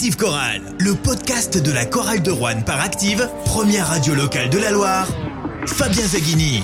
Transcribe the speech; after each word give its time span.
Active 0.00 0.16
Chorale, 0.16 0.62
le 0.78 0.94
podcast 0.94 1.62
de 1.62 1.70
la 1.70 1.84
chorale 1.84 2.22
de 2.22 2.30
Rouen 2.30 2.62
par 2.62 2.80
Active, 2.80 3.28
première 3.44 3.86
radio 3.86 4.14
locale 4.14 4.48
de 4.48 4.56
la 4.56 4.70
Loire. 4.70 5.06
Fabien 5.66 6.06
Zaghini. 6.06 6.62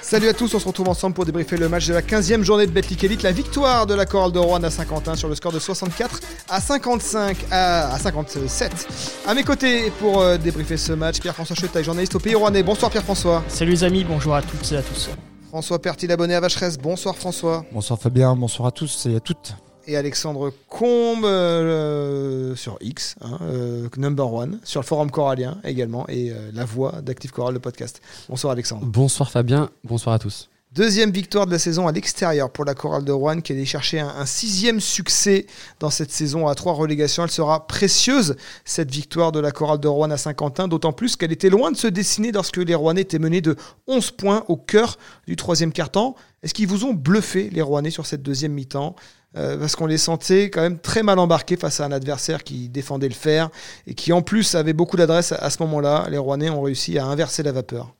Salut 0.00 0.28
à 0.28 0.32
tous, 0.32 0.54
on 0.54 0.60
se 0.60 0.68
retrouve 0.68 0.88
ensemble 0.88 1.16
pour 1.16 1.24
débriefer 1.24 1.56
le 1.56 1.68
match 1.68 1.88
de 1.88 1.94
la 1.94 2.02
15e 2.02 2.44
journée 2.44 2.68
de 2.68 2.70
Betclic 2.70 3.02
Elite, 3.02 3.24
la 3.24 3.32
victoire 3.32 3.84
de 3.86 3.94
la 3.94 4.06
chorale 4.06 4.30
de 4.30 4.38
Rouen 4.38 4.62
à 4.62 4.70
Saint-Quentin 4.70 5.16
sur 5.16 5.28
le 5.28 5.34
score 5.34 5.50
de 5.50 5.58
64 5.58 6.20
à 6.48 6.60
55 6.60 7.36
à, 7.50 7.98
57. 7.98 8.86
À 9.26 9.34
mes 9.34 9.42
côtés 9.42 9.90
pour 9.98 10.20
euh, 10.20 10.36
débriefer 10.36 10.76
ce 10.76 10.92
match, 10.92 11.18
Pierre-François 11.18 11.56
Chetaille, 11.56 11.82
journaliste 11.82 12.14
au 12.14 12.20
Pays 12.20 12.36
Rouennais. 12.36 12.62
Bonsoir 12.62 12.92
Pierre-François. 12.92 13.42
Salut 13.48 13.72
les 13.72 13.82
amis, 13.82 14.04
bonjour 14.04 14.36
à 14.36 14.42
toutes 14.42 14.70
et 14.70 14.76
à 14.76 14.82
tous. 14.82 15.10
François 15.48 15.82
Pertil, 15.82 16.12
abonné 16.12 16.36
à 16.36 16.40
Vacheresse. 16.40 16.78
Bonsoir 16.78 17.16
François. 17.16 17.64
Bonsoir 17.72 17.98
Fabien, 17.98 18.36
bonsoir 18.36 18.68
à 18.68 18.70
tous 18.70 19.06
et 19.06 19.16
à 19.16 19.20
toutes 19.20 19.56
et 19.86 19.96
Alexandre 19.96 20.52
Combe 20.68 21.24
euh, 21.24 22.54
sur 22.56 22.78
X, 22.80 23.16
hein, 23.20 23.38
euh, 23.42 23.88
number 23.96 24.32
one, 24.32 24.58
sur 24.64 24.80
le 24.80 24.86
forum 24.86 25.10
corallien 25.10 25.58
également, 25.64 26.06
et 26.08 26.30
euh, 26.30 26.50
la 26.52 26.64
voix 26.64 27.00
d'Active 27.02 27.30
Choral, 27.30 27.54
le 27.54 27.60
podcast. 27.60 28.00
Bonsoir 28.28 28.52
Alexandre. 28.52 28.86
Bonsoir 28.86 29.30
Fabien, 29.30 29.70
bonsoir 29.84 30.14
à 30.14 30.18
tous. 30.18 30.48
Deuxième 30.76 31.10
victoire 31.10 31.46
de 31.46 31.52
la 31.52 31.58
saison 31.58 31.88
à 31.88 31.92
l'extérieur 31.92 32.50
pour 32.50 32.66
la 32.66 32.74
chorale 32.74 33.02
de 33.02 33.10
Rouen 33.10 33.40
qui 33.40 33.52
allait 33.52 33.64
chercher 33.64 33.98
un, 33.98 34.26
sixième 34.26 34.78
succès 34.78 35.46
dans 35.80 35.88
cette 35.88 36.10
saison 36.10 36.48
à 36.48 36.54
trois 36.54 36.74
relégations. 36.74 37.24
Elle 37.24 37.30
sera 37.30 37.66
précieuse, 37.66 38.36
cette 38.66 38.90
victoire 38.90 39.32
de 39.32 39.40
la 39.40 39.52
chorale 39.52 39.80
de 39.80 39.88
Rouen 39.88 40.10
à 40.10 40.18
Saint-Quentin, 40.18 40.68
d'autant 40.68 40.92
plus 40.92 41.16
qu'elle 41.16 41.32
était 41.32 41.48
loin 41.48 41.70
de 41.70 41.78
se 41.78 41.86
dessiner 41.86 42.30
lorsque 42.30 42.58
les 42.58 42.74
Rouennais 42.74 43.00
étaient 43.00 43.18
menés 43.18 43.40
de 43.40 43.56
11 43.86 44.10
points 44.10 44.44
au 44.48 44.58
cœur 44.58 44.98
du 45.26 45.34
troisième 45.34 45.72
quart-temps. 45.72 46.14
Est-ce 46.42 46.52
qu'ils 46.52 46.68
vous 46.68 46.84
ont 46.84 46.92
bluffé, 46.92 47.48
les 47.50 47.62
Rouennais, 47.62 47.88
sur 47.88 48.04
cette 48.04 48.22
deuxième 48.22 48.52
mi-temps? 48.52 48.96
Euh, 49.38 49.56
parce 49.56 49.76
qu'on 49.76 49.86
les 49.86 49.96
sentait 49.96 50.50
quand 50.50 50.60
même 50.60 50.78
très 50.78 51.02
mal 51.02 51.18
embarqués 51.18 51.56
face 51.56 51.80
à 51.80 51.86
un 51.86 51.92
adversaire 51.92 52.44
qui 52.44 52.68
défendait 52.68 53.08
le 53.08 53.14
fer 53.14 53.48
et 53.86 53.94
qui 53.94 54.12
en 54.12 54.20
plus 54.20 54.54
avait 54.54 54.74
beaucoup 54.74 54.98
d'adresse 54.98 55.32
à, 55.32 55.48
ce 55.48 55.62
moment-là. 55.62 56.06
Les 56.10 56.18
Rouennais 56.18 56.50
ont 56.50 56.60
réussi 56.60 56.98
à 56.98 57.06
inverser 57.06 57.42
la 57.42 57.52
vapeur. 57.52 57.94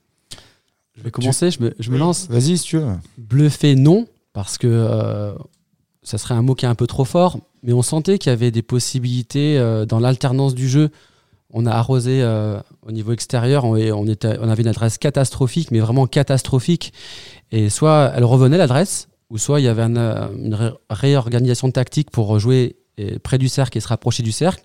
Je 0.97 1.03
vais 1.03 1.11
commencer, 1.11 1.51
je 1.51 1.61
me, 1.61 1.97
lance. 1.97 2.27
Vas-y 2.29 2.57
si 2.57 2.63
tu 2.63 2.77
veux. 2.77 2.87
Bluffé, 3.17 3.75
non, 3.75 4.07
parce 4.33 4.57
que 4.57 4.67
euh, 4.67 5.33
ça 6.01 6.17
serait 6.17 6.33
un 6.33 6.41
mot 6.41 6.55
qui 6.55 6.65
est 6.65 6.69
un 6.69 6.75
peu 6.75 6.87
trop 6.87 7.05
fort, 7.05 7.39
mais 7.63 7.73
on 7.73 7.83
sentait 7.83 8.17
qu'il 8.17 8.31
y 8.31 8.33
avait 8.33 8.51
des 8.51 8.63
possibilités 8.63 9.57
euh, 9.57 9.85
dans 9.85 9.99
l'alternance 9.99 10.55
du 10.55 10.67
jeu. 10.67 10.89
On 11.51 11.65
a 11.65 11.71
arrosé 11.71 12.25
au 12.85 12.91
niveau 12.91 13.13
extérieur, 13.13 13.63
on, 13.63 13.77
on, 13.77 14.07
était, 14.07 14.37
on 14.41 14.49
avait 14.49 14.63
une 14.63 14.67
adresse 14.67 14.97
catastrophique, 14.97 15.71
mais 15.71 15.79
vraiment 15.79 16.05
catastrophique. 16.05 16.91
Et 17.51 17.69
soit 17.69 18.11
elle 18.15 18.25
revenait 18.25 18.57
l'adresse, 18.57 19.07
ou 19.29 19.37
soit 19.37 19.59
il 19.59 19.63
y 19.63 19.67
avait 19.67 19.83
euh, 19.83 20.27
une 20.35 20.73
réorganisation 20.89 21.71
tactique 21.71 22.11
pour 22.11 22.39
jouer 22.39 22.75
près 23.23 23.37
du 23.37 23.47
cercle 23.47 23.77
et 23.77 23.81
se 23.81 23.87
rapprocher 23.87 24.23
du 24.23 24.31
cercle. 24.31 24.63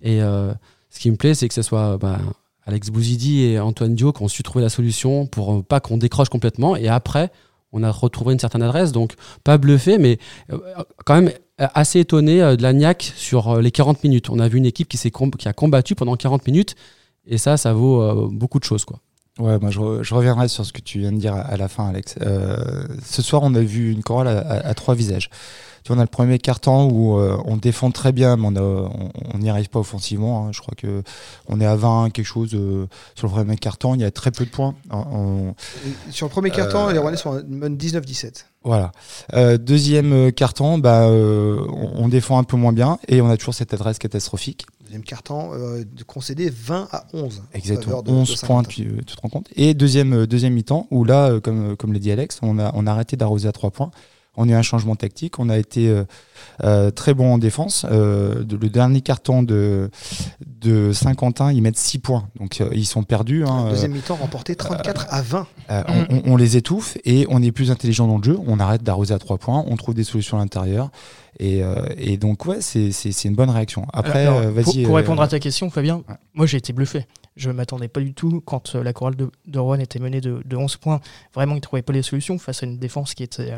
Et 0.00 0.22
euh, 0.22 0.52
ce 0.90 1.00
qui 1.00 1.10
me 1.10 1.16
plaît, 1.16 1.34
c'est 1.34 1.48
que 1.48 1.54
ce 1.54 1.62
soit 1.62 1.98
bah, 1.98 2.20
Alex 2.66 2.90
Bouzidi 2.90 3.42
et 3.42 3.60
Antoine 3.60 3.94
Dio 3.94 4.12
qui 4.12 4.22
ont 4.22 4.28
su 4.28 4.42
trouver 4.42 4.62
la 4.62 4.68
solution 4.68 5.26
pour 5.26 5.52
euh, 5.52 5.62
pas 5.62 5.80
qu'on 5.80 5.96
décroche 5.96 6.28
complètement. 6.28 6.76
Et 6.76 6.88
après, 6.88 7.30
on 7.72 7.82
a 7.82 7.90
retrouvé 7.90 8.32
une 8.32 8.38
certaine 8.38 8.62
adresse. 8.62 8.92
Donc, 8.92 9.14
pas 9.42 9.58
bluffé, 9.58 9.98
mais 9.98 10.18
quand 11.04 11.20
même 11.20 11.32
assez 11.58 11.98
étonné 11.98 12.38
de 12.56 12.62
la 12.62 12.72
niaque 12.72 13.12
sur 13.16 13.60
les 13.60 13.72
40 13.72 14.04
minutes. 14.04 14.30
On 14.30 14.38
a 14.38 14.46
vu 14.46 14.58
une 14.58 14.66
équipe 14.66 14.88
qui, 14.88 14.98
qui 14.98 15.48
a 15.48 15.52
combattu 15.52 15.96
pendant 15.96 16.14
40 16.14 16.46
minutes. 16.46 16.76
Et 17.26 17.36
ça, 17.36 17.56
ça 17.56 17.72
vaut 17.72 18.28
beaucoup 18.28 18.60
de 18.60 18.64
choses. 18.64 18.84
Quoi. 18.84 19.00
Ouais, 19.40 19.58
moi 19.58 19.70
je, 19.70 20.14
reviendrai 20.14 20.46
sur 20.46 20.64
ce 20.64 20.72
que 20.72 20.80
tu 20.80 21.00
viens 21.00 21.10
de 21.10 21.18
dire 21.18 21.34
à, 21.34 21.56
la 21.56 21.66
fin, 21.66 21.88
Alex. 21.88 22.14
Euh, 22.22 22.86
ce 23.04 23.20
soir, 23.20 23.42
on 23.44 23.52
a 23.56 23.60
vu 23.60 23.90
une 23.90 24.04
chorale 24.04 24.28
à, 24.28 24.74
trois 24.74 24.94
visages. 24.94 25.28
Tu 25.82 25.88
vois, 25.88 25.96
on 25.96 26.00
a 26.00 26.04
le 26.04 26.08
premier 26.08 26.38
carton 26.38 26.88
où 26.88 27.18
euh, 27.18 27.36
on 27.44 27.56
défend 27.56 27.90
très 27.90 28.12
bien, 28.12 28.36
mais 28.36 28.46
on 28.56 29.38
n'y 29.38 29.50
arrive 29.50 29.68
pas 29.68 29.80
offensivement. 29.80 30.46
Hein. 30.46 30.50
Je 30.52 30.60
crois 30.60 30.74
que 30.76 31.02
on 31.48 31.60
est 31.60 31.66
à 31.66 31.74
20 31.74 32.10
quelque 32.10 32.24
chose 32.24 32.54
euh, 32.54 32.86
sur 33.16 33.26
le 33.26 33.32
premier 33.32 33.56
carton. 33.56 33.96
Il 33.96 34.02
y 34.02 34.04
a 34.04 34.12
très 34.12 34.30
peu 34.30 34.44
de 34.44 34.50
points. 34.50 34.76
Sur 36.10 36.26
le 36.26 36.30
premier 36.30 36.50
carton, 36.50 36.90
les 36.90 36.98
Rouennais 36.98 37.16
sont 37.16 37.36
19-17. 37.36 38.44
Voilà. 38.62 38.92
deuxième 39.58 40.30
carton, 40.32 40.78
bah, 40.78 41.08
on, 41.08 42.06
défend 42.06 42.38
un 42.38 42.44
peu 42.44 42.56
moins 42.56 42.72
bien 42.72 42.98
et 43.08 43.20
on 43.20 43.28
a 43.28 43.36
toujours 43.36 43.54
cette 43.54 43.74
adresse 43.74 43.98
catastrophique. 43.98 44.64
Deuxième 44.94 45.06
carton, 45.06 45.50
euh, 45.54 45.82
de 45.82 46.04
concéder 46.04 46.50
20 46.50 46.86
à 46.92 47.06
11. 47.12 47.42
Exactement, 47.52 48.04
11 48.06 48.36
points, 48.42 48.62
tu, 48.62 48.82
euh, 48.82 49.00
tu, 49.04 49.16
te 49.16 49.20
rends 49.20 49.28
compte. 49.28 49.48
Et 49.56 49.74
deuxième, 49.74 50.12
euh, 50.12 50.26
deuxième 50.28 50.52
mi-temps, 50.52 50.86
où 50.92 51.02
là, 51.02 51.40
comme, 51.40 51.76
comme 51.76 51.92
l'a 51.92 51.98
dit 51.98 52.12
Alex, 52.12 52.38
on 52.42 52.60
a, 52.60 52.70
on 52.76 52.86
a 52.86 52.92
arrêté 52.92 53.16
d'arroser 53.16 53.48
à 53.48 53.52
3 53.52 53.72
points. 53.72 53.90
On 54.36 54.48
a 54.48 54.52
eu 54.52 54.54
un 54.54 54.62
changement 54.62 54.96
tactique, 54.96 55.38
on 55.38 55.48
a 55.48 55.58
été 55.58 55.94
très 56.94 57.14
bon 57.14 57.34
en 57.34 57.38
défense. 57.38 57.86
le 57.88 58.68
dernier 58.68 59.00
carton 59.00 59.42
de, 59.42 59.90
de 60.60 60.92
Saint-Quentin, 60.92 61.52
ils 61.52 61.62
mettent 61.62 61.78
6 61.78 61.98
points. 61.98 62.28
Donc 62.38 62.62
ils 62.72 62.86
sont 62.86 63.02
perdus. 63.02 63.44
Hein, 63.44 63.68
deuxième 63.70 63.92
mi-temps 63.92 64.16
remporté 64.16 64.56
34 64.56 65.06
à 65.10 65.22
20. 65.22 65.46
On, 65.68 66.22
on, 66.26 66.36
les 66.36 66.56
étouffe 66.56 66.98
et 67.04 67.26
on 67.28 67.42
est 67.42 67.52
plus 67.52 67.70
intelligent 67.70 68.06
dans 68.06 68.18
le 68.18 68.24
jeu. 68.24 68.38
On 68.46 68.58
arrête 68.60 68.82
d'arroser 68.82 69.14
à 69.14 69.18
3 69.18 69.38
points, 69.38 69.64
on 69.66 69.76
trouve 69.76 69.94
des 69.94 70.04
solutions 70.04 70.38
à 70.38 70.40
l'intérieur. 70.40 70.90
Euh, 71.42 71.86
et, 71.96 72.16
donc, 72.16 72.46
ouais, 72.46 72.60
c'est 72.60 73.24
une 73.24 73.34
bonne 73.34 73.50
réaction. 73.50 73.86
Après, 73.92 74.26
euh, 74.26 74.50
vas-y. 74.50 74.84
Pour, 74.84 74.96
répondre 74.96 75.20
euh, 75.20 75.24
à 75.24 75.28
ta 75.28 75.38
question, 75.38 75.70
Fabien, 75.70 76.02
moi 76.34 76.46
j'ai 76.46 76.58
été 76.58 76.72
bluffé. 76.72 77.06
Je 77.36 77.50
ne 77.50 77.54
m'attendais 77.54 77.88
pas 77.88 78.00
du 78.00 78.14
tout 78.14 78.40
quand 78.44 78.74
la 78.74 78.92
chorale 78.92 79.16
de, 79.16 79.30
de 79.46 79.58
Rouen 79.58 79.78
était 79.78 79.98
menée 79.98 80.20
de, 80.20 80.56
11 80.56 80.76
points. 80.76 81.00
Vraiment, 81.34 81.54
ils 81.54 81.56
ne 81.56 81.62
trouvaient 81.62 81.82
pas 81.82 81.92
les 81.92 82.02
solutions 82.02 82.38
face 82.38 82.62
à 82.62 82.66
une 82.66 82.78
défense 82.78 83.14
qui 83.14 83.24
était 83.24 83.52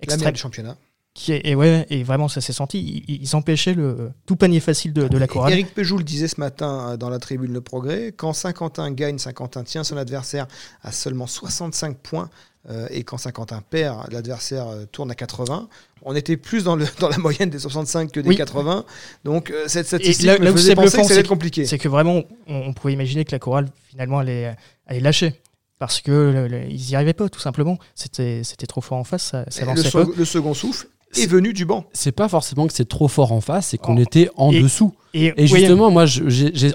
extrême. 0.00 0.32
du 0.32 0.40
championnat. 0.40 0.76
Qui 1.14 1.32
est, 1.32 1.46
et, 1.46 1.54
ouais, 1.54 1.86
et 1.88 2.02
vraiment, 2.02 2.28
ça 2.28 2.42
s'est 2.42 2.52
senti. 2.52 3.02
Ils, 3.08 3.36
empêchaient 3.36 3.72
le 3.72 4.12
tout 4.26 4.36
panier 4.36 4.60
facile 4.60 4.92
de, 4.92 5.16
la 5.16 5.26
chorale. 5.26 5.54
Eric 5.54 5.72
Pejou 5.72 5.96
le 5.96 6.04
disait 6.04 6.28
ce 6.28 6.38
matin 6.38 6.98
dans 6.98 7.08
la 7.08 7.18
tribune 7.18 7.54
Le 7.54 7.62
Progrès 7.62 8.12
quand 8.14 8.34
Saint-Quentin 8.34 8.90
gagne, 8.90 9.18
Saint-Quentin 9.18 9.64
tient 9.64 9.82
son 9.82 9.96
adversaire 9.96 10.46
à 10.82 10.92
seulement 10.92 11.26
65 11.26 11.96
points. 11.96 12.28
Euh, 12.68 12.86
et 12.90 13.04
quand 13.04 13.16
Saint-Quentin 13.16 13.62
perd, 13.70 14.12
l'adversaire 14.12 14.68
euh, 14.68 14.84
tourne 14.86 15.10
à 15.10 15.14
80. 15.14 15.68
On 16.02 16.14
était 16.14 16.36
plus 16.36 16.64
dans, 16.64 16.76
le, 16.76 16.84
dans 17.00 17.08
la 17.08 17.18
moyenne 17.18 17.48
des 17.48 17.60
65 17.60 18.12
que 18.12 18.20
des 18.20 18.34
80. 18.34 18.84
Donc 19.24 19.50
euh, 19.50 19.64
cette 19.68 19.86
statistique 19.86 20.26
là, 20.26 20.38
me 20.38 20.52
faisait 20.52 20.74
penser 20.74 20.98
que 20.98 21.04
ça 21.04 21.12
allait 21.12 21.20
être 21.20 21.28
compliqué. 21.28 21.64
C'est 21.64 21.78
que 21.78 21.88
vraiment, 21.88 22.24
on, 22.46 22.72
pouvait 22.72 22.92
imaginer 22.92 23.24
que 23.24 23.32
la 23.32 23.38
chorale, 23.38 23.68
finalement, 23.88 24.18
allait, 24.18 24.56
allait 24.86 25.00
lâcher 25.00 25.40
parce 25.78 26.00
que 26.00 26.48
ils 26.68 26.88
n'y 26.88 26.94
arrivaient 26.94 27.12
pas 27.12 27.28
tout 27.28 27.40
simplement. 27.40 27.78
C'était 27.94 28.42
c'était 28.44 28.66
trop 28.66 28.80
fort 28.80 28.98
en 28.98 29.04
face, 29.04 29.24
ça, 29.24 29.44
ça 29.50 29.64
le, 29.64 30.16
le, 30.16 30.24
second 30.24 30.54
souffle 30.54 30.88
est 31.14 31.26
venu 31.26 31.52
du 31.52 31.64
banc. 31.64 31.84
C'est 31.92 32.12
pas 32.12 32.28
forcément 32.28 32.66
que 32.66 32.72
c'est 32.72 32.88
trop 32.88 33.08
fort 33.08 33.32
en 33.32 33.40
face, 33.40 33.68
c'est 33.68 33.78
qu'on 33.78 33.96
oh. 33.96 34.00
était 34.00 34.30
en 34.36 34.52
dessous. 34.52 34.92
Et, 35.14 35.32
justement, 35.46 35.90
moi, 35.90 36.04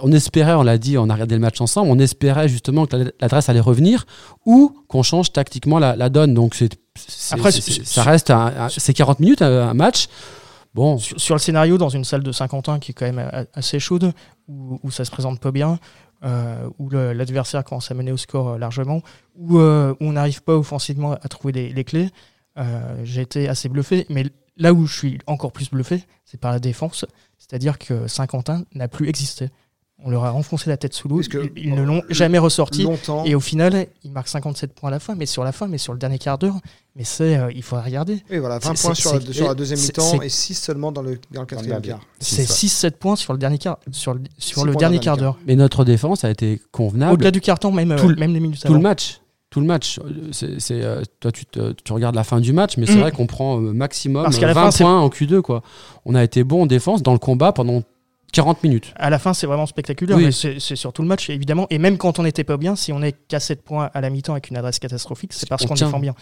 on 0.01 0.11
espérait, 0.11 0.53
on 0.53 0.63
l'a 0.63 0.78
dit, 0.78 0.97
on 0.97 1.09
a 1.09 1.13
regardé 1.13 1.35
le 1.35 1.41
match 1.41 1.61
ensemble, 1.61 1.91
on 1.91 2.00
espérait 2.00 2.50
justement 2.50 2.88
que 2.88 3.13
l'adresse 3.19 3.50
allait 3.50 3.59
revenir 3.59 4.06
ou 4.45 4.75
qu'on 4.88 5.03
change 5.03 5.31
tactiquement 5.31 5.78
la, 5.79 6.09
donne. 6.09 6.34
Donc, 6.34 6.56
c'est, 6.56 6.72
Après, 7.31 7.51
ça 7.51 8.03
reste 8.03 8.34
c'est 8.69 8.94
40 8.94 9.19
minutes 9.19 9.41
un, 9.41 9.73
match. 9.73 10.07
Bon. 10.73 10.97
Sur, 10.97 11.35
le 11.35 11.40
scénario, 11.40 11.78
dans 11.78 11.90
une 11.90 12.06
salle 12.06 12.23
de 12.23 12.31
Saint-Quentin 12.31 12.79
qui 12.79 12.91
est 12.91 12.94
quand 12.94 13.11
même 13.11 13.45
assez 13.53 13.79
chaude, 13.79 14.11
où, 14.47 14.90
ça 14.90 15.06
se 15.06 15.11
présente 15.11 15.40
pas 15.40 15.51
bien, 15.51 15.79
euh, 16.24 16.70
où 16.80 16.90
l'adversaire 16.90 17.64
commence 17.64 17.92
à 17.92 17.94
mener 17.94 18.12
au 18.12 18.18
score 18.18 18.50
euh, 18.50 18.58
largement, 18.58 19.02
euh, 19.52 19.94
où, 20.00 20.06
on 20.06 20.14
n'arrive 20.14 20.44
pas 20.44 20.56
offensivement 20.56 21.14
à 21.14 21.28
trouver 21.28 21.70
les 21.70 21.84
clés, 21.84 22.09
euh, 22.58 23.02
j'ai 23.04 23.22
été 23.22 23.48
assez 23.50 23.70
bluffé. 23.70 24.06
Mais 24.09 24.26
là 24.58 24.74
où 24.74 24.86
je 24.86 24.98
suis 24.98 25.20
encore 25.28 25.52
plus 25.52 25.70
bluffé, 25.70 26.04
c'est 26.26 26.40
par 26.40 26.52
la 26.52 26.59
défense. 26.59 27.06
C'est-à-dire 27.38 27.80
que 27.80 28.08
Saint-Quentin 28.08 28.64
n'a 28.74 28.88
plus 28.88 29.08
existé. 29.08 29.50
On 30.03 30.09
leur 30.09 30.25
a 30.25 30.31
renfoncé 30.31 30.69
la 30.69 30.78
tête 30.78 30.94
sous 30.94 31.07
l'eau. 31.07 31.22
Ils, 31.56 31.75
ne 31.75 31.84
l'ont 31.84 32.01
jamais 32.09 32.38
ressorti. 32.38 32.88
Et 33.25 33.35
au 33.35 33.39
final, 33.39 33.88
ils 34.03 34.12
marquent 34.12 34.29
57 34.29 34.73
points 34.73 34.89
à 34.89 34.91
la 34.91 35.00
fin, 35.00 35.16
mais 35.16 35.25
sur 35.25 35.44
la 35.44 35.51
fin, 35.51 35.67
mais 35.67 35.78
sur 35.78 35.94
le 35.94 36.00
dernier 36.00 36.17
quart 36.17 36.38
d'heure. 36.38 36.57
Mais 36.95 37.03
c'est, 37.03 37.38
euh, 37.38 37.51
il 37.56 37.63
faut 37.63 37.79
regarder. 37.79 38.23
Oui, 38.29 38.40
voilà, 38.40 38.59
20 38.59 38.81
points 38.81 38.94
sur, 38.94 39.13
la, 39.13 39.53
deuxième 39.53 39.79
mi-temps 39.79 40.22
et 40.22 40.29
6 40.29 40.56
seulement 40.56 40.91
dans 40.91 41.01
le, 41.01 41.19
dans 41.31 41.41
le 41.41 41.47
quatrième 41.47 41.81
quart. 41.81 42.01
C'est 42.19 42.44
6-7 42.44 42.91
points 42.91 43.16
sur 43.16 43.34
le 43.34 43.40
dernier 43.40 43.58
quart, 43.58 43.78
sur 43.91 44.14
le, 44.14 44.22
sur 44.37 44.66
le 44.66 44.76
dernier 44.76 44.99
quart 44.99 45.17
d'heure. 45.17 45.37
Mais 45.47 45.55
notre 45.55 45.85
défense 45.85 46.26
a 46.26 46.29
été 46.29 46.61
convenable. 46.72 47.14
Au-delà 47.14 47.31
du 47.31 47.40
carton, 47.40 47.72
même, 47.72 47.96
tout, 47.96 48.14
même 48.17 48.34
les 48.34 48.40
minutes 48.40 48.61
Tout 48.66 48.73
le 48.73 48.79
match 48.79 49.22
tout 49.52 49.59
le 49.59 49.66
match. 49.66 49.99
C'est, 50.31 50.55
euh, 50.72 51.03
toi, 51.20 51.31
tu, 51.31 51.43
tu, 51.46 51.93
regardes 51.93 52.16
la 52.16 52.23
fin 52.23 52.40
du 52.40 52.53
match, 52.53 52.78
mais 52.78 52.85
c'est 52.85 52.96
mm. 52.96 53.02
vrai 53.02 53.11
qu'on 53.11 53.28
prend 53.28 53.59
euh, 53.59 53.73
maximum 53.73 54.26
20 54.31 54.78
points 54.78 54.99
en 54.99 55.09
Q2. 55.09 55.41
Quoi. 55.41 55.61
On 56.05 56.16
a 56.16 56.23
été 56.23 56.43
bon 56.43 56.64
en 56.64 56.66
défense 56.66 57.03
dans 57.03 57.11
le 57.11 57.20
combat 57.20 57.52
pendant 57.52 57.84
40 58.31 58.63
minutes. 58.63 58.93
À 58.95 59.09
la 59.09 59.19
fin, 59.19 59.33
c'est 59.33 59.47
vraiment 59.47 59.66
spectaculaire, 59.66 60.17
mais 60.17 60.31
c'est, 60.31 60.59
sur 60.59 60.93
tout 60.93 61.01
le 61.01 61.07
match, 61.07 61.29
évidemment. 61.29 61.67
Et 61.69 61.78
même 61.78 61.97
quand 61.97 62.19
on 62.19 62.23
n'était 62.23 62.43
pas 62.43 62.57
bien, 62.57 62.75
si 62.75 62.91
on 62.91 63.01
est 63.01 63.13
qu'à 63.28 63.39
7 63.39 63.61
points 63.61 63.89
à 63.93 64.01
la 64.01 64.09
mi-temps 64.09 64.33
avec 64.33 64.49
une 64.49 64.57
adresse 64.57 64.79
catastrophique, 64.79 65.33
c'est 65.33 65.47
parce 65.47 65.66
qu'on 65.66 65.75
défend 65.75 65.99
bien. 65.99 66.16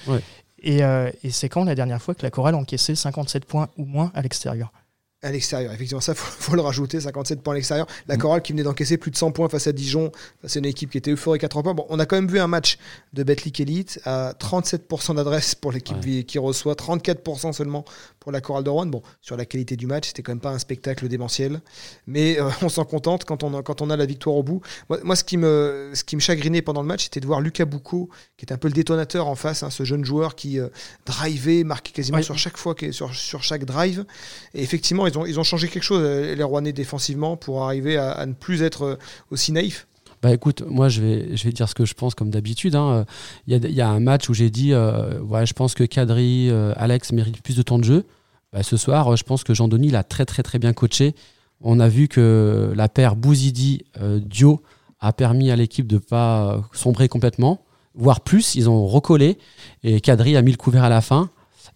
Et, 0.61 0.83
euh, 0.83 1.09
et, 1.23 1.31
c'est 1.31 1.47
quand 1.47 1.63
la 1.63 1.75
dernière 1.75 2.01
fois 2.01 2.13
que 2.13 2.23
la 2.23 2.31
chorale 2.31 2.55
encaissait 2.55 2.95
57 2.95 3.45
points 3.45 3.69
ou 3.77 3.85
moins 3.85 4.11
à 4.13 4.21
l'extérieur? 4.21 4.73
À 5.21 5.31
l'extérieur, 5.31 5.73
effectivement, 5.73 5.99
ça, 5.99 6.13
faut, 6.15 6.31
faut 6.51 6.55
le 6.55 6.61
rajouter, 6.61 7.01
57 7.01 7.41
points 7.41 7.53
à 7.53 7.57
l'extérieur. 7.57 7.87
La 8.07 8.15
chorale 8.15 8.41
qui 8.41 8.53
venait 8.53 8.63
d'encaisser 8.63 8.97
plus 8.97 9.11
de 9.11 9.17
100 9.17 9.31
points 9.31 9.49
face 9.49 9.67
à 9.67 9.73
Dijon, 9.73 10.13
c'est 10.45 10.59
une 10.59 10.65
équipe 10.65 10.91
qui 10.91 10.97
était 10.97 11.11
euphorique 11.11 11.43
à 11.43 11.49
3 11.49 11.61
points. 11.61 11.73
Bon, 11.73 11.85
on 11.89 11.99
a 11.99 12.05
quand 12.05 12.15
même 12.15 12.29
vu 12.29 12.39
un 12.39 12.47
match 12.47 12.77
de 13.11 13.23
Betclic 13.23 13.59
Elite 13.59 13.99
à 14.05 14.33
37% 14.39 15.15
d'adresse 15.15 15.55
pour 15.55 15.73
l'équipe 15.73 15.97
Ouais. 16.05 16.23
qui 16.23 16.39
reçoit, 16.39 16.73
34% 16.75 17.51
seulement 17.51 17.83
pour 18.21 18.31
la 18.31 18.39
chorale 18.39 18.63
de 18.63 18.69
Rouen. 18.69 18.85
Bon, 18.85 19.01
sur 19.19 19.35
la 19.35 19.43
qualité 19.43 19.75
du 19.75 19.87
match, 19.87 20.07
c'était 20.07 20.21
quand 20.23 20.31
même 20.31 20.39
pas 20.39 20.51
un 20.51 20.59
spectacle 20.59 21.05
démentiel, 21.09 21.59
mais 22.07 22.39
euh, 22.39 22.49
on 22.61 22.69
s'en 22.69 22.85
contente 22.85 23.25
quand 23.25 23.43
on, 23.43 23.57
a, 23.57 23.61
quand 23.61 23.81
on 23.81 23.89
a 23.89 23.97
la 23.97 24.05
victoire 24.05 24.37
au 24.37 24.43
bout. 24.43 24.61
Moi, 24.87 24.99
moi, 25.03 25.17
ce, 25.17 25.25
qui 25.25 25.35
me, 25.35 25.91
ce 25.95 26.05
qui 26.05 26.15
me 26.15 26.21
chagrinait 26.21 26.61
pendant 26.61 26.81
le 26.81 26.87
match, 26.87 27.03
c'était 27.03 27.19
de 27.19 27.25
voir 27.25 27.41
Lucas 27.41 27.65
Boucault, 27.65 28.09
qui 28.37 28.45
est 28.45 28.53
un 28.53 28.57
peu 28.57 28.69
le 28.69 28.73
détonateur 28.73 29.27
en 29.27 29.35
face, 29.35 29.63
hein, 29.63 29.69
ce 29.69 29.83
jeune 29.83 30.05
joueur 30.05 30.35
qui 30.35 30.59
euh, 30.61 30.69
drivait, 31.05 31.65
marquait 31.65 31.91
quasiment 31.91 32.19
Ouais. 32.19 32.23
sur 32.23 32.37
chaque 32.37 32.55
fois, 32.57 32.73
sur, 32.91 33.13
sur 33.13 33.43
chaque 33.43 33.65
drive. 33.65 34.05
Et 34.53 34.63
effectivement, 34.63 35.08
ils 35.27 35.39
ont, 35.39 35.43
changé 35.43 35.67
quelque 35.67 35.83
chose, 35.83 36.01
euh, 36.03 36.35
les 36.35 36.43
Rouennais 36.43 36.73
défensivement, 36.73 37.37
pour 37.37 37.63
arriver 37.63 37.97
à, 37.97 38.25
ne 38.25 38.33
plus 38.33 38.61
être 38.61 38.83
euh, 38.83 38.95
aussi 39.31 39.51
naïfs. 39.51 39.87
Bah 40.21 40.33
écoute, 40.33 40.63
moi 40.67 40.89
je 40.89 41.01
vais, 41.01 41.51
dire 41.51 41.69
ce 41.69 41.75
que 41.75 41.85
je 41.85 41.93
pense 41.93 42.13
comme 42.13 42.29
d'habitude. 42.29 42.75
hein. 42.75 43.05
Il 43.47 43.55
y, 43.55 43.81
a, 43.81 43.87
un 43.87 44.01
match 44.01 44.27
où 44.29 44.33
j'ai 44.33 44.49
dit, 44.49 44.73
euh, 44.73 45.45
je 45.45 45.53
pense 45.53 45.75
que 45.75 45.85
Kadri, 45.85 46.51
Alex 46.75 47.13
méritent 47.13 47.41
plus 47.41 47.55
de 47.55 47.61
temps 47.61 47.79
de 47.79 47.85
jeu. 47.85 48.05
Bah, 48.51 48.61
ce 48.61 48.75
soir, 48.75 49.15
je 49.15 49.23
pense 49.23 49.45
que 49.45 49.53
Jean-Denis 49.53 49.91
l'a 49.91 50.03
très 50.03 50.25
très 50.25 50.43
très 50.43 50.59
bien 50.59 50.73
coaché. 50.73 51.15
On 51.61 51.79
a 51.79 51.87
vu 51.87 52.09
que 52.09 52.73
la 52.75 52.89
paire 52.89 53.15
Bouzidi-Dio 53.15 54.61
a 54.99 55.13
permis 55.13 55.51
à 55.51 55.55
l'équipe 55.55 55.87
de 55.87 55.95
ne 55.95 55.99
pas 55.99 56.67
sombrer 56.73 57.07
complètement, 57.07 57.61
voire 57.95 58.19
plus. 58.19 58.55
Ils 58.55 58.69
ont 58.69 58.87
recollé 58.87 59.37
et 59.83 60.01
Kadri 60.01 60.35
a 60.35 60.41
mis 60.41 60.51
le 60.51 60.57
couvert 60.57 60.83
à 60.83 60.89
la 60.89 60.99
fin. 60.99 61.29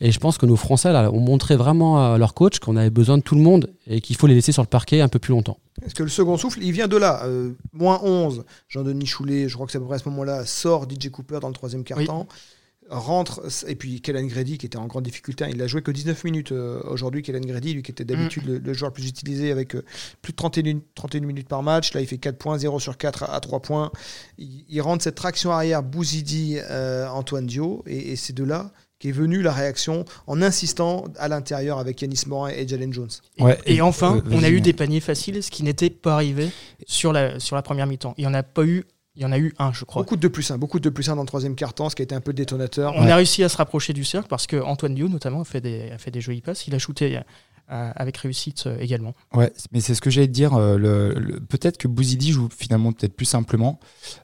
Et 0.04 0.12
je 0.12 0.20
pense 0.20 0.38
que 0.38 0.46
nos 0.46 0.58
Français 0.58 0.92
là, 0.92 1.10
ont 1.14 1.22
montré 1.22 1.56
vraiment 1.56 2.14
à 2.14 2.18
leur 2.18 2.34
coach 2.34 2.60
qu'on 2.60 2.76
avait 2.76 2.90
besoin 2.90 3.18
de 3.18 3.24
tout 3.24 3.36
le 3.36 3.42
monde 3.42 3.74
et 3.88 4.02
qu'il 4.02 4.18
faut 4.18 4.28
les 4.28 4.36
laisser 4.36 4.52
sur 4.52 4.62
le 4.62 4.68
parquet 4.68 5.00
un 5.00 5.08
peu 5.08 5.18
plus 5.18 5.32
longtemps. 5.32 5.58
Parce 5.80 5.94
que 5.94 6.04
le 6.04 6.10
second 6.10 6.36
souffle, 6.36 6.62
il 6.62 6.74
vient 6.74 6.90
de 6.90 6.98
là. 6.98 7.24
Euh, 7.24 7.54
moins 7.72 8.02
11, 8.04 8.44
Jean-Denis 8.68 9.06
Choulet, 9.06 9.48
je 9.48 9.54
crois 9.54 9.66
que 9.66 9.72
c'est 9.72 9.78
à 9.78 9.82
peu 9.82 9.88
près 9.88 9.96
à 9.96 10.00
ce 10.00 10.10
moment-là, 10.10 10.46
sort 10.46 10.88
DJ 10.90 11.10
Cooper 11.10 11.40
dans 11.40 11.48
le 11.48 11.54
troisième 11.54 11.86
quart-temps. 11.86 12.28
Rentre, 12.90 13.42
et 13.68 13.76
puis 13.76 14.02
Kellen 14.02 14.28
Grady 14.28 14.58
qui 14.58 14.66
était 14.66 14.78
en 14.78 14.88
grande 14.88 15.06
difficulté, 15.06 15.46
hein, 15.46 15.50
il 15.50 15.62
a 15.62 15.68
joué 15.68 15.82
que 15.82 15.90
19 15.90 16.22
minutes 16.26 16.52
euh, 16.52 16.82
aujourd'hui. 16.84 17.22
Kellen 17.22 17.46
Grady, 17.46 17.74
lui 17.74 17.82
qui 17.82 17.92
était 17.92 18.04
d'habitude 18.04 18.46
le, 18.46 18.58
le 18.58 18.74
joueur 18.74 18.90
le 18.92 18.94
plus 18.94 19.08
utilisé 19.08 19.52
avec 19.52 19.74
euh, 19.74 19.86
plus 20.22 20.34
de 20.34 20.36
31, 20.36 20.82
31 20.94 21.22
minutes 21.22 21.48
par 21.48 21.64
match. 21.64 21.94
Là, 21.94 22.02
il 22.02 22.08
fait 22.08 22.18
4 22.18 22.38
points, 22.38 22.58
0 22.58 22.82
sur 22.82 22.98
4 22.98 23.24
à, 23.24 23.36
à 23.36 23.40
3 23.40 23.62
points. 23.62 23.90
Il, 24.38 24.66
il 24.68 24.82
rentre 24.82 25.02
cette 25.02 25.16
traction 25.16 25.52
arrière 25.52 25.82
Bouzidi, 25.82 26.58
euh, 26.60 27.08
Antoine 27.08 27.48
Dio, 27.48 27.84
et, 27.88 28.12
et 28.12 28.16
c'est 28.18 28.34
de 28.34 28.44
là 28.44 28.74
qu'est 29.04 29.12
venue 29.12 29.42
la 29.42 29.52
réaction 29.52 30.06
en 30.28 30.42
insistant 30.42 31.04
à 31.20 31.28
l'intérieur 31.28 31.78
avec 31.78 32.02
Yanis 32.02 32.22
Morin 32.28 32.52
et 32.52 32.66
Jalen 32.66 32.94
Jones. 32.94 33.10
Et, 33.38 33.44
Ouais, 33.44 33.60
et 33.66 33.76
et- 33.76 33.82
enfin, 33.82 34.18
euh, 34.18 34.22
on 34.32 34.42
a 34.44 34.50
eu 34.50 34.62
des 34.62 34.72
paniers 34.72 35.02
faciles, 35.02 35.44
ce 35.44 35.52
qui 35.52 35.64
n'était 35.64 35.90
pas 35.90 36.14
arrivé 36.14 36.50
sur 36.88 37.12
la, 37.12 37.38
sur 37.40 37.58
la 37.58 37.62
première 37.62 37.86
mi-temps. 37.86 38.14
Il 38.18 38.22
n'y 38.22 38.28
en 38.28 38.34
a 38.34 38.44
pas 38.44 38.64
eu, 38.64 38.86
il 39.18 39.22
y 39.22 39.26
en 39.26 39.34
a 39.34 39.38
eu 39.38 39.54
un, 39.60 39.74
je 39.74 39.84
crois. 39.84 40.02
Beaucoup 40.04 40.16
de 40.16 40.22
2 40.22 40.30
plus 40.30 40.50
1, 40.52 40.58
beaucoup 40.58 40.80
de 40.80 40.84
2 40.86 40.92
plus 40.92 41.10
1 41.10 41.16
dans 41.18 41.22
le 41.24 41.28
troisième 41.28 41.56
quart-temps, 41.56 41.90
ce 41.90 41.96
qui 41.98 42.02
a 42.02 42.06
été 42.06 42.16
un 42.16 42.22
peu 42.22 42.32
détonateur. 42.32 42.94
On 42.96 43.06
a 43.06 43.16
réussi 43.18 43.44
à 43.44 43.50
se 43.50 43.58
rapprocher 43.58 43.92
du 43.92 44.06
cercle 44.06 44.28
parce 44.30 44.48
que 44.48 44.56
Antoine 44.56 44.96
Dio, 44.96 45.10
notamment, 45.10 45.42
a 45.42 45.46
fait 45.46 45.60
des, 45.62 45.92
a 45.92 45.98
fait 45.98 46.12
des 46.12 46.22
jolies 46.22 46.42
passes. 46.42 46.66
Il 46.68 46.74
a 46.74 46.80
shooté 46.80 47.20
avec 47.70 48.18
réussite 48.18 48.66
euh, 48.68 48.78
également. 48.80 49.14
Ouais, 49.34 49.52
mais 49.72 49.80
c'est 49.80 49.96
ce 49.96 50.02
que 50.02 50.10
j'allais 50.10 50.28
te 50.28 50.32
dire. 50.34 50.54
euh, 50.54 50.78
le, 50.78 51.14
le- 51.18 51.40
peut-être 51.40 51.78
que 51.78 51.88
Bouzidi 51.88 52.32
joue 52.32 52.50
finalement 52.56 52.92
peut-être 52.92 53.14
plus 53.16 53.26
simplement, 53.26 53.80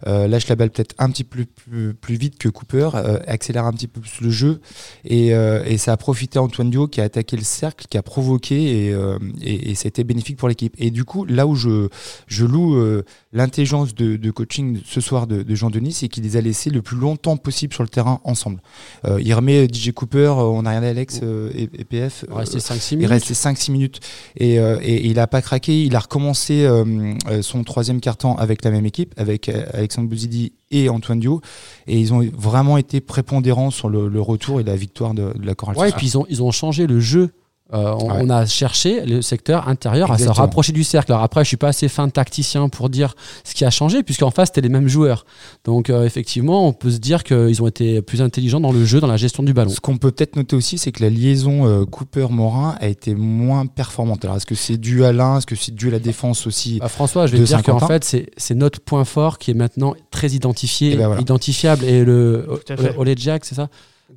euh, 0.08 0.28
lâche 0.28 0.48
la 0.48 0.56
balle 0.56 0.70
peut-être 0.70 0.94
un 1.00 1.10
petit 1.10 1.24
peu 1.24 1.46
plus, 1.46 1.46
plus, 1.46 1.94
plus 1.94 2.16
vite 2.16 2.38
que 2.38 2.50
Cooper, 2.50 2.90
euh, 2.96 3.20
accélère 3.28 3.66
un 3.66 3.72
petit 3.74 3.88
peu 3.88 4.02
plus 4.02 4.22
le 4.22 4.30
jeu, 4.30 4.62
et, 5.06 5.34
euh, 5.34 5.64
et 5.66 5.78
ça 5.78 5.94
a 5.94 5.98
profité 5.98 6.38
à 6.40 6.42
Antoine 6.44 6.70
Dio 6.70 6.88
qui 6.88 7.02
a 7.02 7.06
attaqué 7.06 7.38
le 7.38 7.44
cercle, 7.44 7.86
qui 7.90 7.98
a 7.98 8.04
provoqué, 8.04 8.88
et, 8.88 8.94
euh, 8.94 9.18
et, 9.42 9.72
et 9.72 9.76
ça 9.76 9.88
a 9.88 9.90
été 9.90 10.04
bénéfique 10.04 10.38
pour 10.38 10.48
l'équipe. 10.50 10.74
Et 10.78 10.92
du 10.92 11.06
coup, 11.06 11.26
là 11.26 11.48
où 11.48 11.56
je, 11.56 11.88
je 12.28 12.46
loue 12.46 12.76
euh, 12.76 13.04
l'intelligence 13.34 13.96
de, 13.96 14.16
de 14.18 14.32
coaching 14.32 14.80
ce 14.86 15.02
soir 15.02 15.28
de, 15.28 15.44
de 15.44 15.56
Jean 15.56 15.70
Denis, 15.70 15.94
c'est 15.94 16.08
qu'il 16.10 16.24
les 16.24 16.36
a 16.38 16.42
laissés 16.42 16.70
le 16.70 16.82
plus 16.82 16.98
longtemps 16.98 17.38
possible 17.38 17.74
sur 17.74 17.84
le 17.84 17.90
terrain 17.90 18.20
ensemble. 18.24 18.62
Euh, 19.06 19.20
il 19.22 19.34
remet 19.34 19.68
DJ 19.72 19.92
Cooper, 19.92 20.18
euh, 20.28 20.34
on 20.44 20.66
a 20.66 20.70
regardé 20.70 20.88
Alex 20.88 21.20
euh, 21.24 21.52
et, 21.56 21.68
PF. 21.86 22.26
Il 22.30 22.34
restait 22.36 22.58
euh, 22.58 22.60
5-6 22.60 22.88
il 22.92 22.98
minutes. 22.98 23.10
Restait 23.30 23.50
5-6 23.50 23.72
minutes 23.72 24.00
et, 24.38 24.60
euh, 24.60 24.78
et- 24.82 24.94
et 24.96 25.06
il 25.08 25.16
n'a 25.16 25.28
pas 25.28 25.42
craqué. 25.42 25.84
Il 25.84 25.96
a 25.96 26.00
recommencé 26.00 26.64
euh, 26.66 27.14
euh, 27.30 27.42
son 27.42 27.64
troisième 27.64 28.00
carton 28.02 28.36
avec 28.36 28.64
la 28.64 28.72
même 28.72 28.86
équipe, 28.86 29.14
avec 29.18 29.50
Alexandre 29.50 30.10
Bouzidi 30.10 30.54
et 30.72 30.90
Antoine 30.90 31.20
Dio. 31.20 31.42
Et 31.88 32.00
ils 32.00 32.14
ont 32.14 32.22
vraiment 32.36 32.78
été 32.78 33.02
prépondérants 33.02 33.72
sur 33.72 33.90
le, 33.90 34.08
le 34.08 34.22
retour 34.22 34.60
et 34.60 34.64
la 34.64 34.76
victoire 34.76 35.14
de, 35.14 35.34
de 35.38 35.46
la 35.46 35.56
Chorale. 35.56 35.78
Ouais, 35.78 35.90
et 35.90 35.92
puis 35.94 36.08
ils 36.08 36.18
ont, 36.18 36.26
ils 36.30 36.44
ont 36.44 36.52
changé 36.52 36.88
le 36.88 37.00
jeu. 37.00 37.32
Euh, 37.72 37.94
on, 38.00 38.10
Ouais. 38.10 38.18
on 38.22 38.30
a 38.32 38.46
cherché 38.48 39.06
le 39.06 39.22
secteur 39.22 39.68
intérieur 39.68 40.12
à 40.12 40.18
se 40.18 40.28
rapprocher 40.28 40.72
du 40.72 40.84
cercle. 40.84 41.12
Alors 41.12 41.24
après, 41.24 41.44
je 41.44 41.50
suis 41.50 41.58
pas 41.58 41.68
assez 41.68 41.88
fin 41.88 42.10
tacticien 42.10 42.68
pour 42.68 42.90
dire 42.90 43.14
ce 43.44 43.54
qui 43.54 43.64
a 43.64 43.70
changé, 43.70 44.02
puisqu'en 44.02 44.32
face, 44.32 44.48
c'était 44.50 44.62
les 44.62 44.70
mêmes 44.70 44.88
joueurs. 44.88 45.24
Donc 45.66 45.90
euh, 45.92 46.04
effectivement, 46.06 46.68
on 46.68 46.74
peut 46.74 46.90
se 46.90 46.98
dire 46.98 47.24
qu'ils 47.24 47.62
ont 47.62 47.68
été 47.68 48.02
plus 48.02 48.24
intelligents 48.24 48.60
dans 48.60 48.72
le 48.72 48.86
jeu, 48.86 49.00
dans 49.00 49.06
la 49.08 49.18
gestion 49.18 49.44
du 49.44 49.54
ballon. 49.54 49.70
Ce 49.70 49.80
qu'on 49.80 49.98
peut 49.98 50.12
peut-être 50.12 50.36
noter 50.36 50.56
aussi, 50.56 50.80
c'est 50.80 50.92
que 50.92 51.04
la 51.04 51.10
liaison 51.12 51.68
euh, 51.68 51.86
Cooper-Morin 51.86 52.76
a 52.80 52.88
été 52.88 53.14
moins 53.14 53.68
performante. 53.68 54.26
Alors, 54.26 54.38
est-ce 54.38 54.48
que 54.48 54.56
c'est 54.56 54.78
dû 54.78 55.06
à 55.06 55.14
l'un? 55.14 55.38
Est-ce 55.38 55.46
que 55.46 55.56
c'est 55.56 55.76
dû 55.76 55.90
à 55.90 55.92
la 55.92 56.00
défense 56.00 56.48
aussi 56.48 56.80
Bah, 56.80 56.88
François, 56.88 57.28
je 57.28 57.34
vais 57.34 57.38
de 57.40 57.44
te 57.44 57.48
dire 57.50 57.62
qu'en 57.62 57.80
fait, 57.80 58.04
c'est 58.38 58.56
notre 58.56 58.80
point 58.82 59.06
fort 59.06 59.38
qui 59.38 59.52
est 59.52 59.56
maintenant 59.56 59.94
très 60.10 60.30
identifié, 60.30 60.94
Et 60.94 60.96
ben 60.96 61.06
voilà. 61.08 61.22
identifiable. 61.22 61.86
Et 61.86 62.04
le 62.04 62.48
Tout 62.66 62.74
à 62.74 62.78
fait. 62.78 62.96
Ole 62.98 63.14
Jack, 63.18 63.46
c'est 63.46 63.56
ça? 63.56 63.68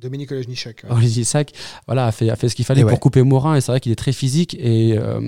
Dominique 0.03 0.31
Olejnichak. 0.31 0.85
Sack 1.23 1.53
voilà, 1.87 2.07
a, 2.07 2.11
fait, 2.11 2.29
a 2.29 2.35
fait 2.35 2.49
ce 2.49 2.55
qu'il 2.55 2.65
fallait 2.65 2.81
Et 2.81 2.83
pour 2.83 2.93
ouais. 2.93 2.99
couper 2.99 3.23
Morin. 3.23 3.55
Et 3.55 3.61
c'est 3.61 3.71
vrai 3.71 3.79
qu'il 3.79 3.91
est 3.91 3.95
très 3.95 4.11
physique 4.11 4.55
et 4.59 4.95
euh, 4.97 5.19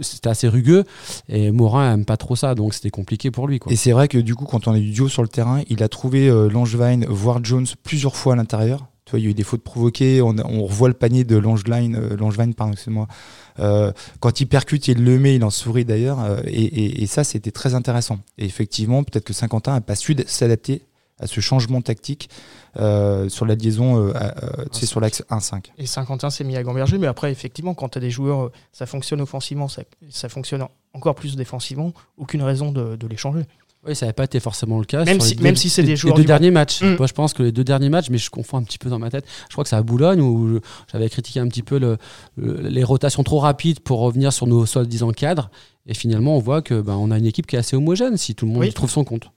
c'était 0.00 0.28
assez 0.30 0.48
rugueux. 0.48 0.84
Et 1.28 1.50
Morin 1.50 1.94
aime 1.94 2.04
pas 2.04 2.16
trop 2.16 2.36
ça, 2.36 2.54
donc 2.54 2.74
c'était 2.74 2.90
compliqué 2.90 3.30
pour 3.30 3.48
lui. 3.48 3.58
Quoi. 3.58 3.72
Et 3.72 3.76
c'est 3.76 3.92
vrai 3.92 4.08
que 4.08 4.18
du 4.18 4.34
coup, 4.34 4.44
quand 4.44 4.66
on 4.68 4.72
a 4.72 4.78
eu 4.78 4.90
duo 4.90 5.08
sur 5.08 5.22
le 5.22 5.28
terrain, 5.28 5.62
il 5.68 5.82
a 5.82 5.88
trouvé 5.88 6.28
euh, 6.28 6.48
Langevin, 6.48 7.00
voire 7.08 7.44
Jones, 7.44 7.66
plusieurs 7.82 8.16
fois 8.16 8.34
à 8.34 8.36
l'intérieur. 8.36 8.86
Tu 9.04 9.10
vois, 9.10 9.18
il 9.20 9.24
y 9.24 9.26
a 9.26 9.30
eu 9.30 9.34
des 9.34 9.42
fautes 9.42 9.62
provoquées. 9.62 10.22
On, 10.22 10.34
revoit 10.64 10.88
le 10.88 10.94
panier 10.94 11.24
de 11.24 11.36
Langevin, 11.36 11.92
euh, 11.94 12.16
Langevin 12.16 12.52
pardon, 12.52 12.72
excuse-moi. 12.72 13.06
Euh, 13.60 13.92
quand 14.20 14.40
il 14.40 14.46
percute, 14.46 14.88
il 14.88 15.04
le 15.04 15.18
met, 15.18 15.36
il 15.36 15.44
en 15.44 15.50
sourit 15.50 15.84
d'ailleurs. 15.84 16.20
euh, 16.22 16.40
et, 16.46 16.62
et- 16.64 17.02
et 17.02 17.06
ça, 17.06 17.22
c'était 17.22 17.50
très 17.50 17.74
intéressant. 17.74 18.18
Et 18.38 18.46
effectivement, 18.46 19.04
peut-être 19.04 19.24
que 19.24 19.34
Saint-Quentin 19.34 19.72
n'a 19.74 19.80
pas 19.82 19.94
su 19.94 20.16
s'adapter 20.26 20.82
à 21.20 21.26
ce 21.26 21.40
changement 21.40 21.80
tactique 21.80 22.28
euh, 22.78 23.28
sur 23.28 23.46
la 23.46 23.54
liaison, 23.54 23.98
euh, 24.08 24.12
euh, 24.16 24.64
tu 24.72 24.80
sais, 24.80 24.86
sur 24.86 25.00
l'axe 25.00 25.22
1-5. 25.30 25.66
Et 25.78 25.86
Saint-Quentin 25.86 26.30
s'est 26.30 26.44
mis 26.44 26.56
à 26.56 26.62
gamberger, 26.62 26.98
mais 26.98 27.06
après, 27.06 27.30
effectivement, 27.30 27.74
quand 27.74 27.88
tu 27.90 27.98
as 27.98 28.00
des 28.00 28.10
joueurs, 28.10 28.44
euh, 28.46 28.52
ça 28.72 28.86
fonctionne 28.86 29.20
offensivement, 29.20 29.68
ça, 29.68 29.82
ça 30.10 30.28
fonctionne 30.28 30.64
encore 30.92 31.14
plus 31.14 31.36
défensivement, 31.36 31.92
aucune 32.18 32.42
raison 32.42 32.72
de, 32.72 32.96
de 32.96 33.06
les 33.06 33.16
changer. 33.16 33.42
Oui, 33.86 33.94
ça 33.94 34.06
n'avait 34.06 34.14
pas 34.14 34.24
été 34.24 34.40
forcément 34.40 34.78
le 34.78 34.86
cas. 34.86 35.04
Même 35.04 35.20
sur 35.20 35.28
si- 35.36 35.42
même 35.42 35.56
si 35.56 35.68
c'est 35.68 35.82
les- 35.82 35.88
des 35.88 35.96
joueurs 35.96 36.14
Les 36.14 36.20
deux 36.20 36.22
du 36.22 36.26
derniers 36.28 36.50
matchs. 36.50 36.80
Mm. 36.82 36.96
Moi, 36.96 37.06
je 37.06 37.12
pense 37.12 37.34
que 37.34 37.42
les 37.42 37.52
deux 37.52 37.64
derniers 37.64 37.90
matchs, 37.90 38.08
mais 38.08 38.16
je 38.16 38.30
confonds 38.30 38.56
un 38.56 38.62
petit 38.62 38.78
peu 38.78 38.88
dans 38.88 38.98
ma 38.98 39.10
tête. 39.10 39.26
Je 39.48 39.52
crois 39.52 39.62
que 39.62 39.68
c'est 39.68 39.76
à 39.76 39.82
Boulogne 39.82 40.22
où 40.22 40.58
j'avais 40.90 41.10
critiqué 41.10 41.38
un 41.38 41.48
petit 41.48 41.62
peu 41.62 41.78
le- 41.78 41.98
le- 42.36 42.66
les 42.68 42.82
rotations 42.82 43.22
trop 43.22 43.40
rapides 43.40 43.80
pour 43.80 44.00
revenir 44.00 44.32
sur 44.32 44.46
nos 44.46 44.64
soi-disant 44.64 45.10
cadres. 45.12 45.50
Et 45.86 45.92
finalement, 45.92 46.34
on 46.36 46.40
voit 46.40 46.62
que 46.62 46.80
ben, 46.80 46.94
on 46.94 47.10
a 47.10 47.18
une 47.18 47.26
équipe 47.26 47.46
qui 47.46 47.56
est 47.56 47.58
assez 47.58 47.76
homogène 47.76 48.16
si 48.16 48.34
tout 48.34 48.46
le 48.46 48.52
monde 48.52 48.62
Oui. 48.62 48.72
trouve 48.72 48.90
son 48.90 49.04
compte. 49.04 49.30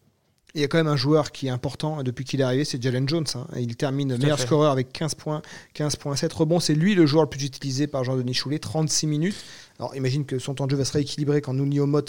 Il 0.57 0.61
y 0.61 0.63
a 0.63 0.67
quand 0.67 0.79
même 0.79 0.87
un 0.87 0.95
joueur 0.95 1.31
qui 1.31 1.45
est 1.45 1.51
important 1.51 2.01
depuis 2.01 2.25
qu'il 2.25 2.41
est 2.41 2.43
arrivé, 2.43 2.65
c'est 2.65 2.81
Jalen 2.81 3.07
Jones. 3.07 3.27
hein. 3.35 3.45
Il 3.59 3.75
termine 3.75 4.17
meilleur 4.17 4.39
fait. 4.39 4.45
scoreur 4.47 4.71
avec 4.71 4.91
15 4.91 5.13
points, 5.13 5.43
15.7 5.75 6.33
rebonds. 6.33 6.59
C'est 6.59 6.73
lui 6.73 6.95
le 6.95 7.05
joueur 7.05 7.25
le 7.25 7.29
plus 7.29 7.43
utilisé 7.45 7.85
par 7.85 8.03
Jean-Denis 8.03 8.33
Choulet, 8.33 8.57
36 8.57 9.05
minutes. 9.05 9.35
Alors 9.77 9.95
imagine 9.95 10.25
que 10.25 10.39
son 10.39 10.55
temps 10.55 10.65
de 10.65 10.71
jeu 10.71 10.77
va 10.77 10.85
se 10.85 10.93
rééquilibrer 10.93 11.41
quand 11.41 11.53
Nouni 11.53 11.79
Omot 11.79 12.01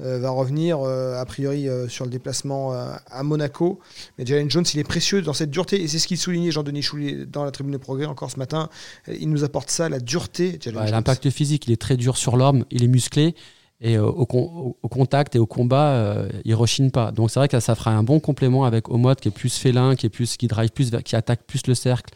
euh, 0.00 0.18
va 0.18 0.30
revenir, 0.30 0.80
euh, 0.80 1.20
a 1.20 1.26
priori 1.26 1.68
euh, 1.68 1.86
sur 1.88 2.06
le 2.06 2.10
déplacement 2.10 2.72
à 2.72 3.22
Monaco. 3.22 3.80
Mais 4.16 4.24
Jalen 4.24 4.50
Jones, 4.50 4.64
il 4.72 4.80
est 4.80 4.84
précieux 4.84 5.20
dans 5.20 5.34
cette 5.34 5.50
dureté. 5.50 5.82
Et 5.82 5.86
c'est 5.86 5.98
ce 5.98 6.06
qu'il 6.06 6.16
soulignait 6.16 6.50
Jean-Denis 6.52 6.80
Choulet 6.80 7.26
dans 7.26 7.44
la 7.44 7.50
tribune 7.50 7.72
de 7.74 7.78
progrès 7.78 8.06
encore 8.06 8.30
ce 8.30 8.38
matin. 8.38 8.70
Il 9.08 9.28
nous 9.28 9.44
apporte 9.44 9.68
ça, 9.68 9.90
la 9.90 10.00
dureté. 10.00 10.58
Jalen 10.58 10.80
Ouais, 10.80 10.86
Jones. 10.86 10.94
L'impact 10.94 11.28
physique, 11.28 11.66
il 11.66 11.72
est 11.74 11.80
très 11.80 11.98
dur 11.98 12.16
sur 12.16 12.38
l'homme, 12.38 12.64
il 12.70 12.82
est 12.82 12.88
musclé. 12.88 13.34
Et 13.82 13.96
euh, 13.96 14.04
au, 14.06 14.26
con- 14.26 14.50
au- 14.54 14.76
au 14.82 14.88
contact 14.88 15.34
et 15.36 15.38
au 15.38 15.46
combat, 15.46 15.88
euh, 15.92 16.28
il 16.44 16.54
rechigne 16.54 16.90
pas. 16.90 17.12
Donc 17.12 17.30
c'est 17.30 17.40
vrai 17.40 17.48
que 17.48 17.58
ça 17.60 17.74
fera 17.74 17.92
un 17.92 18.02
bon 18.02 18.20
complément 18.20 18.64
avec 18.64 18.90
Omot 18.90 19.14
qui 19.14 19.28
est 19.28 19.30
plus 19.30 19.56
félin, 19.56 19.96
qui 19.96 20.04
est 20.06 20.10
plus, 20.10 20.36
qui 20.36 20.48
drive 20.48 20.70
plus, 20.70 20.90
vers- 20.90 21.02
qui 21.02 21.16
attaque 21.16 21.44
plus 21.46 21.66
le 21.66 21.74
cercle. 21.74 22.12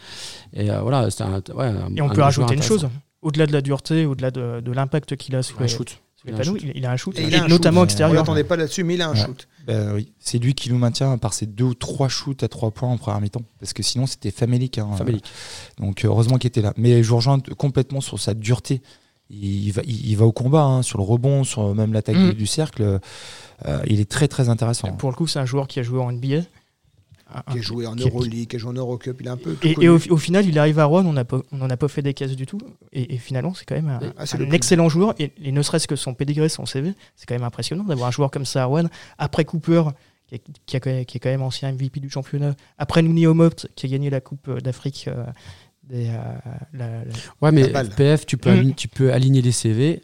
Et 0.52 0.70
euh, 0.70 0.80
voilà, 0.82 1.10
c'est 1.10 1.22
un, 1.22 1.40
ouais, 1.54 1.64
un- 1.66 1.94
Et 1.96 2.02
on 2.02 2.10
un 2.10 2.14
peut 2.14 2.20
rajouter 2.22 2.54
une 2.54 2.62
chose, 2.62 2.88
au-delà 3.22 3.46
de 3.46 3.52
la 3.52 3.62
dureté, 3.62 4.04
au-delà 4.04 4.30
de, 4.30 4.60
de 4.60 4.72
l'impact 4.72 5.16
qu'il 5.16 5.34
a 5.36 5.42
sous 5.42 5.56
Un 5.58 5.66
shoot. 5.66 5.98
Il 6.26 6.32
a 6.32 6.36
un 6.36 6.38
panneaux, 6.38 6.52
shoot. 6.54 6.62
il, 6.64 6.72
il 6.76 6.86
a 6.86 6.90
un 6.90 6.96
shoot, 6.96 7.18
Et 7.18 7.22
il 7.24 7.34
a 7.34 7.44
un 7.44 7.48
notamment 7.48 7.80
shoot. 7.80 7.82
On 7.82 7.84
extérieur. 7.84 8.14
l'attendait 8.16 8.44
pas 8.44 8.56
là-dessus, 8.56 8.82
mais 8.84 8.94
il 8.94 9.02
a 9.02 9.08
un 9.08 9.12
Ouais. 9.12 9.20
shoot. 9.24 9.46
Ben 9.66 9.92
oui, 9.94 10.12
c'est 10.18 10.38
lui 10.38 10.54
qui 10.54 10.70
nous 10.70 10.78
maintient 10.78 11.16
par 11.18 11.32
ses 11.34 11.44
deux 11.46 11.64
ou 11.64 11.74
trois 11.74 12.08
shoots 12.08 12.42
à 12.42 12.48
trois 12.48 12.70
points 12.70 12.88
en 12.90 12.96
première 12.98 13.20
mi-temps. 13.20 13.42
Parce 13.60 13.72
que 13.74 13.82
sinon, 13.82 14.06
c'était 14.06 14.30
famélique. 14.30 14.76
hein. 14.78 14.88
Famélique. 14.96 15.24
Donc, 15.78 16.02
heureusement 16.04 16.36
qu'il 16.38 16.48
était 16.48 16.60
là. 16.62 16.72
Mais 16.78 17.02
je 17.02 17.08
vous 17.08 17.16
rejoins 17.16 17.40
complètement 17.58 18.00
sur 18.02 18.18
sa 18.20 18.32
dureté. 18.34 18.80
Il 19.30 19.70
va, 19.72 19.82
il, 19.86 20.06
il 20.10 20.16
va 20.16 20.26
au 20.26 20.32
combat, 20.32 20.62
hein, 20.62 20.82
sur 20.82 20.98
le 20.98 21.04
rebond, 21.04 21.44
sur 21.44 21.74
même 21.74 21.92
l'attaque 21.92 22.16
Mm. 22.16 22.30
du, 22.30 22.34
du 22.34 22.46
cercle. 22.46 23.00
Euh, 23.66 23.78
il 23.86 24.00
est 24.00 24.10
très, 24.10 24.28
très 24.28 24.48
intéressant. 24.48 24.92
Pour 24.92 25.10
le 25.10 25.16
coup, 25.16 25.26
c'est 25.26 25.38
un 25.38 25.46
joueur 25.46 25.66
qui 25.66 25.80
a 25.80 25.82
joué 25.82 25.98
en 26.00 26.12
NBA. 26.12 26.42
qui 27.50 27.58
a 27.58 27.60
joué 27.62 27.86
en 27.86 27.96
Euroleague, 27.96 28.48
qui 28.48 28.56
a 28.56 28.58
joué 28.58 28.70
en 28.70 28.74
Eurocup, 28.74 29.16
il 29.20 29.28
a 29.28 29.32
un 29.32 29.36
peu 29.36 29.54
tout 29.54 29.66
Et, 29.66 29.74
connu. 29.74 29.86
et 29.86 29.88
au, 29.88 29.98
au 30.10 30.16
final, 30.18 30.46
il 30.46 30.56
arrive 30.58 30.78
à 30.78 30.84
Rouen, 30.84 31.04
on 31.06 31.12
n'a 31.14 31.24
pas- 31.24 31.40
on 31.52 31.56
n'en 31.56 31.68
a 31.70 31.76
pas 31.76 31.88
fait 31.88 32.02
des 32.02 32.14
caisses 32.14 32.36
du 32.36 32.46
tout. 32.46 32.60
Et, 32.92 33.14
et 33.14 33.18
finalement, 33.18 33.54
c'est 33.54 33.64
quand 33.64 33.74
même 33.74 33.88
un, 33.88 34.00
Ah, 34.18 34.24
un 34.38 34.50
excellent 34.50 34.88
joueur. 34.88 35.14
Et, 35.18 35.32
et 35.42 35.50
ne 35.50 35.62
serait-ce 35.62 35.88
que 35.88 35.96
son 35.96 36.14
pédigré, 36.14 36.48
son 36.48 36.66
CV, 36.66 36.92
c'est 37.16 37.26
quand 37.26 37.34
même 37.34 37.42
impressionnant 37.44 37.84
d'avoir 37.84 38.08
un 38.08 38.12
joueur 38.12 38.30
comme 38.30 38.44
ça 38.44 38.62
à 38.62 38.66
Rouen. 38.66 38.84
Après 39.18 39.44
Cooper, 39.44 39.84
qui 40.28 40.34
est, 40.36 40.42
qui 40.66 40.76
a- 40.76 41.04
qui 41.04 41.16
est 41.16 41.20
quand 41.20 41.30
même 41.30 41.42
ancien 41.42 41.72
MVP 41.72 41.98
du 41.98 42.08
championnat. 42.10 42.54
Après 42.78 43.02
Nouni 43.02 43.26
Omopt, 43.26 43.68
qui 43.74 43.86
a 43.86 43.88
gagné 43.88 44.10
la 44.10 44.20
Coupe 44.20 44.58
d'Afrique. 44.60 45.06
euh, 45.08 45.24
des, 45.88 46.06
euh, 46.08 46.12
la- 46.72 46.86
la- 46.88 47.02
Ouais, 47.42 47.52
mais 47.52 47.62
La 47.62 47.68
balle. 47.68 47.88
PF, 47.90 48.26
tu 48.26 48.36
peux, 48.36 48.50
Mm. 48.50 48.52
aligner, 48.58 48.74
tu 48.74 48.88
peux 48.88 49.12
aligner 49.12 49.42
les 49.42 49.52
CV. 49.52 50.02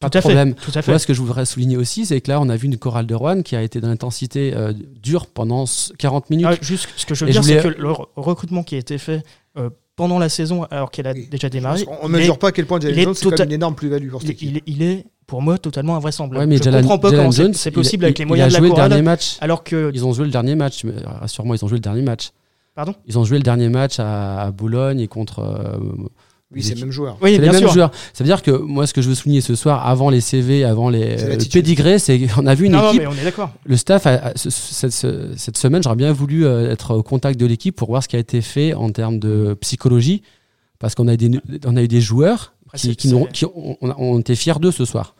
Pas 0.00 0.08
Tout 0.08 0.18
de 0.18 0.22
fait, 0.22 0.28
problème. 0.28 0.54
Tout 0.54 0.70
à 0.76 0.80
fait. 0.82 0.92
Moi, 0.92 0.98
ce 1.00 1.06
que 1.08 1.12
je 1.14 1.20
voudrais 1.20 1.44
souligner 1.44 1.76
aussi, 1.76 2.06
c'est 2.06 2.20
que 2.20 2.30
là, 2.30 2.40
on 2.40 2.48
a 2.48 2.56
vu 2.56 2.66
une 2.66 2.76
chorale 2.76 3.06
de 3.06 3.14
Rouen 3.16 3.42
qui 3.42 3.56
a 3.56 3.62
été 3.62 3.80
dans 3.80 3.88
l'intensité 3.88 4.52
euh, 4.54 4.72
dure 5.02 5.26
pendant 5.26 5.64
s- 5.64 5.92
40 5.98 6.30
minutes. 6.30 6.46
Ah, 6.48 6.54
juste 6.60 6.88
ce 6.96 7.04
que 7.04 7.14
je 7.16 7.24
veux 7.24 7.30
Et 7.30 7.32
dire, 7.32 7.42
c'est 7.42 7.60
que 7.62 7.68
le 7.68 7.88
re- 7.90 8.06
recrutement 8.14 8.62
qui 8.62 8.76
a 8.76 8.78
été 8.78 8.96
fait 8.96 9.22
euh, 9.56 9.70
pendant 9.96 10.20
la 10.20 10.28
saison, 10.28 10.62
alors 10.70 10.92
qu'elle 10.92 11.08
a 11.08 11.12
Oui. 11.14 11.26
déjà 11.28 11.48
démarré, 11.48 11.80
il 11.80 12.08
ne 12.08 12.16
mesure 12.16 12.38
pas 12.38 12.48
à 12.48 12.52
quel 12.52 12.66
point 12.66 12.78
Jalen 12.78 13.02
Jones 13.02 13.14
c'est 13.14 13.26
tota- 13.26 13.44
une 13.44 13.50
énorme 13.52 13.74
plus-value 13.74 14.08
pour 14.10 14.20
cette 14.22 14.30
il, 14.40 14.56
équipe. 14.56 14.62
il 14.66 14.82
est, 14.82 14.82
il 14.82 14.82
est, 14.82 15.04
pour 15.26 15.42
moi, 15.42 15.58
totalement 15.58 15.96
invraisemblable. 15.96 16.44
Ouais, 16.44 16.46
mais 16.46 16.58
je 16.58 16.62
Jalen- 16.62 16.82
comprends 16.82 16.98
pas 17.00 17.08
Jalen 17.10 17.32
comment 17.34 17.52
c'est- 17.52 17.70
il- 17.70 17.72
possible 17.72 18.04
il- 18.04 18.06
avec 18.06 18.18
les 18.20 18.24
il 18.24 18.28
moyens 18.28 18.54
de 18.54 18.62
la 18.62 18.68
chorale, 18.68 18.88
dernier 18.90 19.02
match. 19.02 19.36
alors 19.40 19.64
que 19.64 19.90
Ils 19.92 20.04
ont 20.06 20.12
joué 20.12 20.26
le 20.26 20.30
dernier 20.30 20.54
match. 20.54 20.84
mais 20.84 20.92
Rassure-moi, 21.04 21.56
ils 21.56 21.64
ont 21.64 21.68
joué 21.68 21.78
le 21.78 21.82
dernier 21.82 22.02
match. 22.02 22.30
Pardon 22.78 22.94
Ils 23.08 23.18
ont 23.18 23.24
joué 23.24 23.38
le 23.38 23.42
dernier 23.42 23.68
match 23.68 23.98
à, 23.98 24.40
à 24.40 24.50
Boulogne 24.52 25.00
et 25.00 25.08
contre. 25.08 25.40
euh, 25.40 25.78
Oui, 26.52 26.62
c'est 26.62 26.76
le 26.76 26.82
même 26.82 26.92
joueur. 26.92 27.18
oui, 27.20 27.32
c'est 27.34 27.40
mêmes 27.40 27.52
sûr. 27.58 27.72
joueurs. 27.72 27.90
Ça 28.12 28.22
veut 28.22 28.28
dire 28.28 28.40
que 28.40 28.52
moi, 28.52 28.86
ce 28.86 28.94
que 28.94 29.02
je 29.02 29.08
veux 29.08 29.16
souligner 29.16 29.40
ce 29.40 29.56
soir, 29.56 29.84
avant 29.84 30.10
les 30.10 30.20
CV, 30.20 30.62
avant 30.62 30.88
les 30.88 31.20
euh, 31.24 31.36
pédigrés, 31.52 31.98
c'est 31.98 32.20
qu'on 32.28 32.46
a 32.46 32.54
vu 32.54 32.66
une 32.66 32.72
Non, 32.74 32.82
non, 32.82 32.88
équipe. 32.90 33.00
mais 33.00 33.06
on 33.08 33.14
est 33.14 33.24
d'accord. 33.24 33.50
Le 33.64 33.76
staff, 33.76 34.06
a- 34.06 34.26
a- 34.28 34.32
ce- 34.36 34.48
cette, 34.50 34.92
ce- 34.92 35.32
cette 35.36 35.56
semaine, 35.56 35.82
j'aurais 35.82 35.96
bien 35.96 36.12
voulu 36.12 36.46
euh, 36.46 36.70
être 36.70 36.94
au 36.94 37.02
contact 37.02 37.40
de 37.40 37.46
l'équipe 37.46 37.74
pour 37.74 37.88
voir 37.88 38.00
ce 38.04 38.06
qui 38.06 38.14
a 38.14 38.20
été 38.20 38.42
fait 38.42 38.74
en 38.74 38.90
termes 38.90 39.18
de 39.18 39.54
psychologie, 39.60 40.22
parce 40.78 40.94
qu'on 40.94 41.08
a, 41.08 41.14
eu 41.14 41.16
des- 41.16 41.40
on 41.66 41.76
a 41.76 41.82
eu 41.82 41.88
des 41.88 42.00
joueurs 42.00 42.52
qui, 42.78 42.96
qui, 42.96 43.44
ont, 43.44 43.76
on, 43.80 44.18
était 44.20 44.34
fiers 44.36 44.58
d'eux 44.60 44.70
ce 44.72 44.84
soir. 44.84 45.14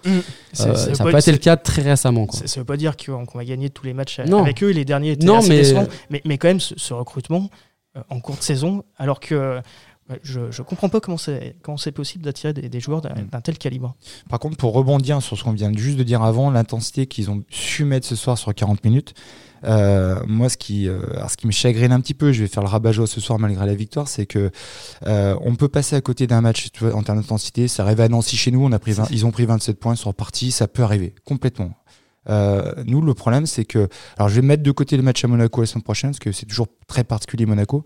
C'est- 0.53 0.67
Euh, 0.69 0.75
ça 0.75 0.91
n'a 0.91 0.97
pas- 1.05 1.11
pas 1.13 1.19
été 1.21 1.33
le 1.33 1.39
cas 1.39 1.57
très 1.57 1.83
récemment. 1.83 2.27
Quoi. 2.27 2.39
Ça 2.41 2.47
ça 2.47 2.61
veut 2.61 2.67
pas 2.67 2.77
dire 2.77 2.97
qu'on 2.97 3.25
va 3.35 3.45
gagner 3.45 3.71
tous 3.71 3.85
les 3.85 3.95
matchs 3.95 4.21
Non. 4.21 4.43
avec 4.43 4.63
eux. 4.63 4.71
Les 4.71 4.85
derniers 4.85 5.13
étaient 5.13 5.27
Non, 5.27 5.39
assez 5.39 5.49
mais- 5.51 5.57
décevants. 5.59 5.87
Mais, 6.11 6.23
mais 6.25 6.39
quand 6.39 6.49
même, 6.49 6.61
ce, 6.61 6.75
ce 6.79 6.95
recrutement 6.95 7.51
euh, 7.97 8.01
en 8.11 8.21
cours 8.21 8.37
de 8.37 8.43
saison, 8.43 8.85
alors 8.97 9.19
que 9.21 9.35
euh, 9.35 9.61
je 10.23 10.41
ne 10.41 10.63
comprends 10.65 10.89
pas 10.89 11.01
comment 11.01 11.19
c'est 11.19 11.57
comment 11.63 11.77
c'est 11.77 11.93
possible 11.93 12.25
d'attirer 12.25 12.53
des, 12.55 12.69
des 12.71 12.81
joueurs 12.81 13.03
d'un 13.03 13.11
Mm. 13.11 13.29
d'un 13.31 13.41
tel 13.43 13.59
calibre. 13.59 13.95
Par 14.31 14.39
contre, 14.39 14.57
pour 14.57 14.73
rebondir 14.73 15.21
sur 15.23 15.37
ce 15.37 15.45
qu'on 15.45 15.53
vient 15.53 15.71
juste 15.77 15.99
de 15.99 16.03
dire 16.03 16.23
avant, 16.23 16.51
l'intensité 16.51 17.07
qu'ils 17.07 17.31
ont 17.31 17.43
su 17.51 17.85
mettre 17.85 18.07
ce 18.07 18.17
soir 18.17 18.39
sur 18.39 18.55
40 18.55 18.83
minutes, 18.85 19.13
euh, 19.65 20.21
moi, 20.27 20.49
ce 20.49 20.57
qui, 20.57 20.89
euh, 20.89 21.01
alors, 21.15 21.31
ce 21.31 21.37
qui 21.37 21.47
me 21.47 21.53
chagrine 21.53 21.93
un 21.93 22.01
petit 22.01 22.15
peu, 22.15 22.33
je 22.33 22.43
vais 22.43 22.49
faire 22.49 22.63
le 22.63 22.69
rabat-joie 22.69 23.07
ce 23.07 23.21
soir 23.21 23.39
malgré 23.39 23.67
la 23.67 23.75
victoire, 23.75 24.09
c'est 24.09 24.27
que 24.27 24.51
euh, 25.07 25.37
on 25.43 25.55
peut 25.55 25.69
passer 25.69 25.97
à 25.97 26.01
côté 26.01 26.27
d'un 26.27 26.41
match 26.41 26.69
en 26.93 27.03
termes 27.03 27.19
d'intensité. 27.21 27.69
Ça 27.69 27.83
arrive 27.85 28.01
à 28.01 28.09
Nancy 28.09 28.37
chez 28.37 28.51
nous, 28.51 28.65
on 28.65 28.73
a 28.73 28.79
pris 28.79 28.93
20 28.93 29.09
ils 29.11 29.27
ont 29.27 29.31
pris 29.31 29.47
27 29.47 29.79
points, 29.79 29.95
ils 29.95 29.99
sont 29.99 30.11
repartis, 30.11 30.51
ça 30.51 30.69
peut 30.69 30.83
arriver 30.83 31.15
complètement. 31.25 31.73
Nous, 32.85 33.01
le 33.01 33.15
problème, 33.15 33.47
c'est 33.47 33.65
que. 33.65 33.89
Alors, 34.19 34.29
je 34.29 34.35
vais 34.35 34.47
mettre 34.47 34.63
de 34.63 34.71
côté 34.71 34.99
le 34.99 35.03
match 35.03 35.25
à 35.25 35.29
Monaco 35.29 35.63
la 35.63 35.67
semaine 35.67 35.83
prochaine, 35.83 36.11
parce 36.11 36.19
que 36.19 36.31
c'est 36.31 36.45
toujours 36.45 36.67
très 36.87 37.03
particulier 37.03 37.47
Monaco. 37.47 37.85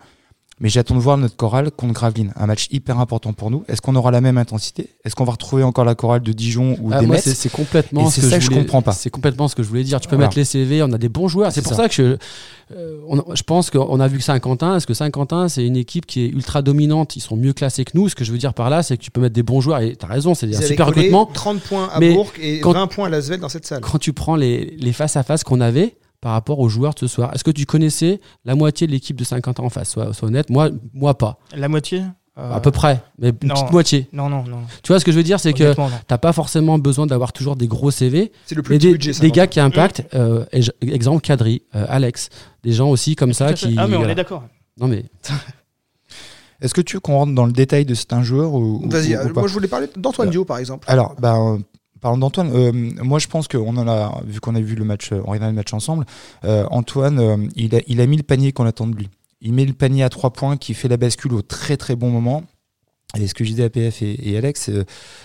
Mais 0.60 0.68
j'attends 0.68 0.94
de 0.94 1.00
voir 1.00 1.16
notre 1.18 1.34
chorale 1.34 1.70
contre 1.72 1.94
Gravelines, 1.94 2.32
un 2.36 2.46
match 2.46 2.68
hyper 2.70 3.00
important 3.00 3.32
pour 3.32 3.50
nous. 3.50 3.64
Est-ce 3.68 3.80
qu'on 3.80 3.96
aura 3.96 4.10
la 4.12 4.20
même 4.20 4.38
intensité? 4.38 4.90
Est-ce 5.04 5.16
qu'on 5.16 5.24
va 5.24 5.32
retrouver 5.32 5.64
encore 5.64 5.84
la 5.84 5.94
chorale 5.96 6.20
de 6.22 6.30
Dijon 6.32 6.76
ou 6.80 6.90
Ah, 6.92 7.00
des 7.00 7.06
moi, 7.06 7.16
Metz? 7.16 7.32
c'est 7.34 7.48
complètement 7.50 8.08
ce 8.10 8.20
que 8.20 8.26
ça 8.28 8.38
je 8.38 8.46
voulais- 8.46 8.60
comprends 8.60 8.82
pas. 8.82 8.92
C'est 8.92 9.10
complètement 9.10 9.48
ce 9.48 9.56
que 9.56 9.62
je 9.64 9.68
voulais 9.68 9.82
dire. 9.82 10.00
Tu 10.00 10.08
peux 10.08 10.14
Voilà. 10.14 10.28
mettre 10.28 10.38
les 10.38 10.44
CV, 10.44 10.82
on 10.82 10.92
a 10.92 10.98
des 10.98 11.08
bons 11.08 11.26
joueurs. 11.26 11.50
C'est 11.50 11.62
pour 11.62 11.72
ça. 11.72 11.78
ça, 11.84 11.88
que 11.88 11.94
je, 11.94 12.16
euh, 12.76 13.00
on- 13.08 13.34
je 13.34 13.42
pense 13.42 13.70
qu'on 13.70 13.98
a 13.98 14.06
vu 14.06 14.18
que 14.18 14.24
Saint-Quentin. 14.24 14.76
Est-ce 14.76 14.86
que 14.86 14.94
Saint-Quentin, 14.94 15.48
c'est 15.48 15.66
une 15.66 15.76
équipe 15.76 16.06
qui 16.06 16.20
est 16.26 16.28
ultra 16.28 16.62
dominante 16.62 17.16
Ils 17.16 17.20
sont 17.20 17.36
mieux 17.36 17.54
classés 17.54 17.84
que 17.84 17.92
nous. 17.94 18.08
Ce 18.08 18.14
que 18.14 18.24
je 18.24 18.30
veux 18.30 18.38
dire 18.38 18.54
par 18.54 18.70
là, 18.70 18.82
c'est 18.84 18.96
que 18.96 19.02
tu 19.02 19.10
peux 19.10 19.20
mettre 19.20 19.34
des 19.34 19.42
bons 19.42 19.60
joueurs. 19.60 19.80
Et 19.80 19.96
tu 19.96 20.04
as 20.04 20.08
raison, 20.08 20.34
c'est 20.34 20.54
un 20.54 20.60
super 20.60 20.86
recrutement. 20.86 21.26
30 21.32 21.60
points 21.60 21.88
à 21.92 21.98
Bourg 21.98 22.30
et 22.40 22.60
quand- 22.60 22.72
20 22.72 22.86
points 22.86 23.06
à 23.06 23.10
Lasvel 23.10 23.40
dans 23.40 23.48
cette 23.48 23.66
salle. 23.66 23.80
Quand 23.80 23.98
tu 23.98 24.12
prends 24.12 24.36
les, 24.36 24.76
les 24.78 24.92
face-à-face 24.92 25.42
qu'on 25.44 25.60
avait 25.60 25.96
par 26.22 26.32
rapport 26.32 26.58
aux 26.60 26.68
joueurs 26.70 26.94
de 26.94 27.00
ce 27.00 27.06
soir, 27.08 27.30
est-ce 27.34 27.44
que 27.44 27.50
tu 27.50 27.66
connaissais 27.66 28.20
la 28.46 28.54
moitié 28.54 28.86
de 28.86 28.92
l'équipe 28.92 29.16
de 29.16 29.24
Saint-Quentin 29.24 29.64
en 29.64 29.68
face? 29.68 29.90
Sois, 29.90 30.14
sois 30.14 30.28
honnête. 30.28 30.48
Moi, 30.48 30.70
moi 30.94 31.18
pas. 31.18 31.38
La 31.54 31.68
moitié? 31.68 32.02
Euh, 32.38 32.50
À 32.54 32.60
peu 32.60 32.70
près. 32.70 33.02
Mais 33.18 33.28
une 33.42 33.48
non. 33.48 33.54
petite 33.56 33.72
moitié. 33.72 34.08
Non, 34.12 34.30
non, 34.30 34.44
non. 34.44 34.60
Tu 34.82 34.92
vois 34.92 34.98
ce 35.00 35.04
que 35.04 35.12
je 35.12 35.16
veux 35.18 35.22
dire? 35.24 35.38
C'est 35.40 35.52
que 35.52 35.74
t'as 36.06 36.16
pas 36.18 36.32
forcément 36.32 36.78
besoin 36.78 37.06
d'avoir 37.06 37.32
toujours 37.34 37.56
des 37.56 37.66
gros 37.66 37.90
CV. 37.90 38.32
C'est 38.46 38.54
le 38.54 38.62
plus 38.62 38.74
Mais 38.74 38.78
des, 38.78 38.92
budget. 38.92 39.10
des 39.10 39.14
50. 39.18 39.32
gars 39.34 39.46
qui 39.48 39.60
impactent, 39.60 40.02
euh, 40.14 40.46
exemple 40.80 41.20
Kadri, 41.20 41.62
euh, 41.74 41.84
Alex, 41.88 42.30
des 42.62 42.72
gens 42.72 42.88
aussi 42.88 43.16
comme 43.16 43.30
Tout 43.30 43.36
ça 43.36 43.52
qui. 43.52 43.74
Ah, 43.76 43.86
mais 43.86 43.96
on 43.96 44.08
est 44.08 44.14
d'accord. 44.14 44.44
Non 44.80 44.86
mais 44.88 45.04
Est-ce 46.62 46.72
que 46.72 46.80
tu 46.80 46.96
veux 46.96 47.00
qu'on 47.00 47.14
rentre 47.18 47.34
dans 47.34 47.44
le 47.46 47.52
détail 47.52 47.84
de 47.84 47.94
certains 47.94 48.22
joueurs 48.22 48.54
ou, 48.54 48.80
ou- 48.84 48.88
Vas-y, 48.88 49.16
moi 49.34 49.48
je 49.48 49.52
voulais 49.52 49.66
parler 49.68 49.88
d'Antoine 49.96 50.30
Dio 50.30 50.44
par 50.44 50.58
exemple. 50.58 50.84
Alors, 50.88 51.14
bah, 51.18 51.36
parlons 52.02 52.18
d'Antoine. 52.18 52.50
Euh, 52.54 52.72
moi, 53.02 53.18
je 53.18 53.28
pense 53.28 53.48
qu'on 53.48 53.74
en 53.78 53.88
a, 53.88 54.20
vu 54.26 54.40
qu'on 54.40 54.54
a 54.54 54.60
vu 54.60 54.74
le 54.74 54.84
match, 54.84 55.12
euh, 55.12 55.22
on 55.24 55.30
regarde 55.30 55.52
le 55.52 55.56
match 55.56 55.72
ensemble. 55.72 56.04
euh, 56.44 56.66
Antoine, 56.70 57.18
euh, 57.18 57.36
il, 57.56 57.74
a, 57.74 57.80
il 57.86 58.02
a 58.02 58.06
mis 58.06 58.18
le 58.18 58.22
panier 58.22 58.52
qu'on 58.52 58.66
attend 58.66 58.86
de 58.86 58.94
lui. 58.94 59.08
Il 59.40 59.54
met 59.54 59.64
le 59.64 59.72
panier 59.72 60.02
à 60.04 60.10
trois 60.10 60.30
points 60.30 60.56
qui 60.58 60.74
fait 60.74 60.88
la 60.88 60.98
bascule 60.98 61.32
au 61.32 61.42
très 61.42 61.76
très 61.78 61.96
bon 61.96 62.10
moment. 62.10 62.44
Et 63.20 63.26
ce 63.26 63.34
que 63.34 63.44
je 63.44 63.50
disais 63.50 63.64
à 63.64 63.68
PF 63.68 64.00
et, 64.00 64.30
et 64.30 64.38
Alex, 64.38 64.70
euh, 64.70 64.84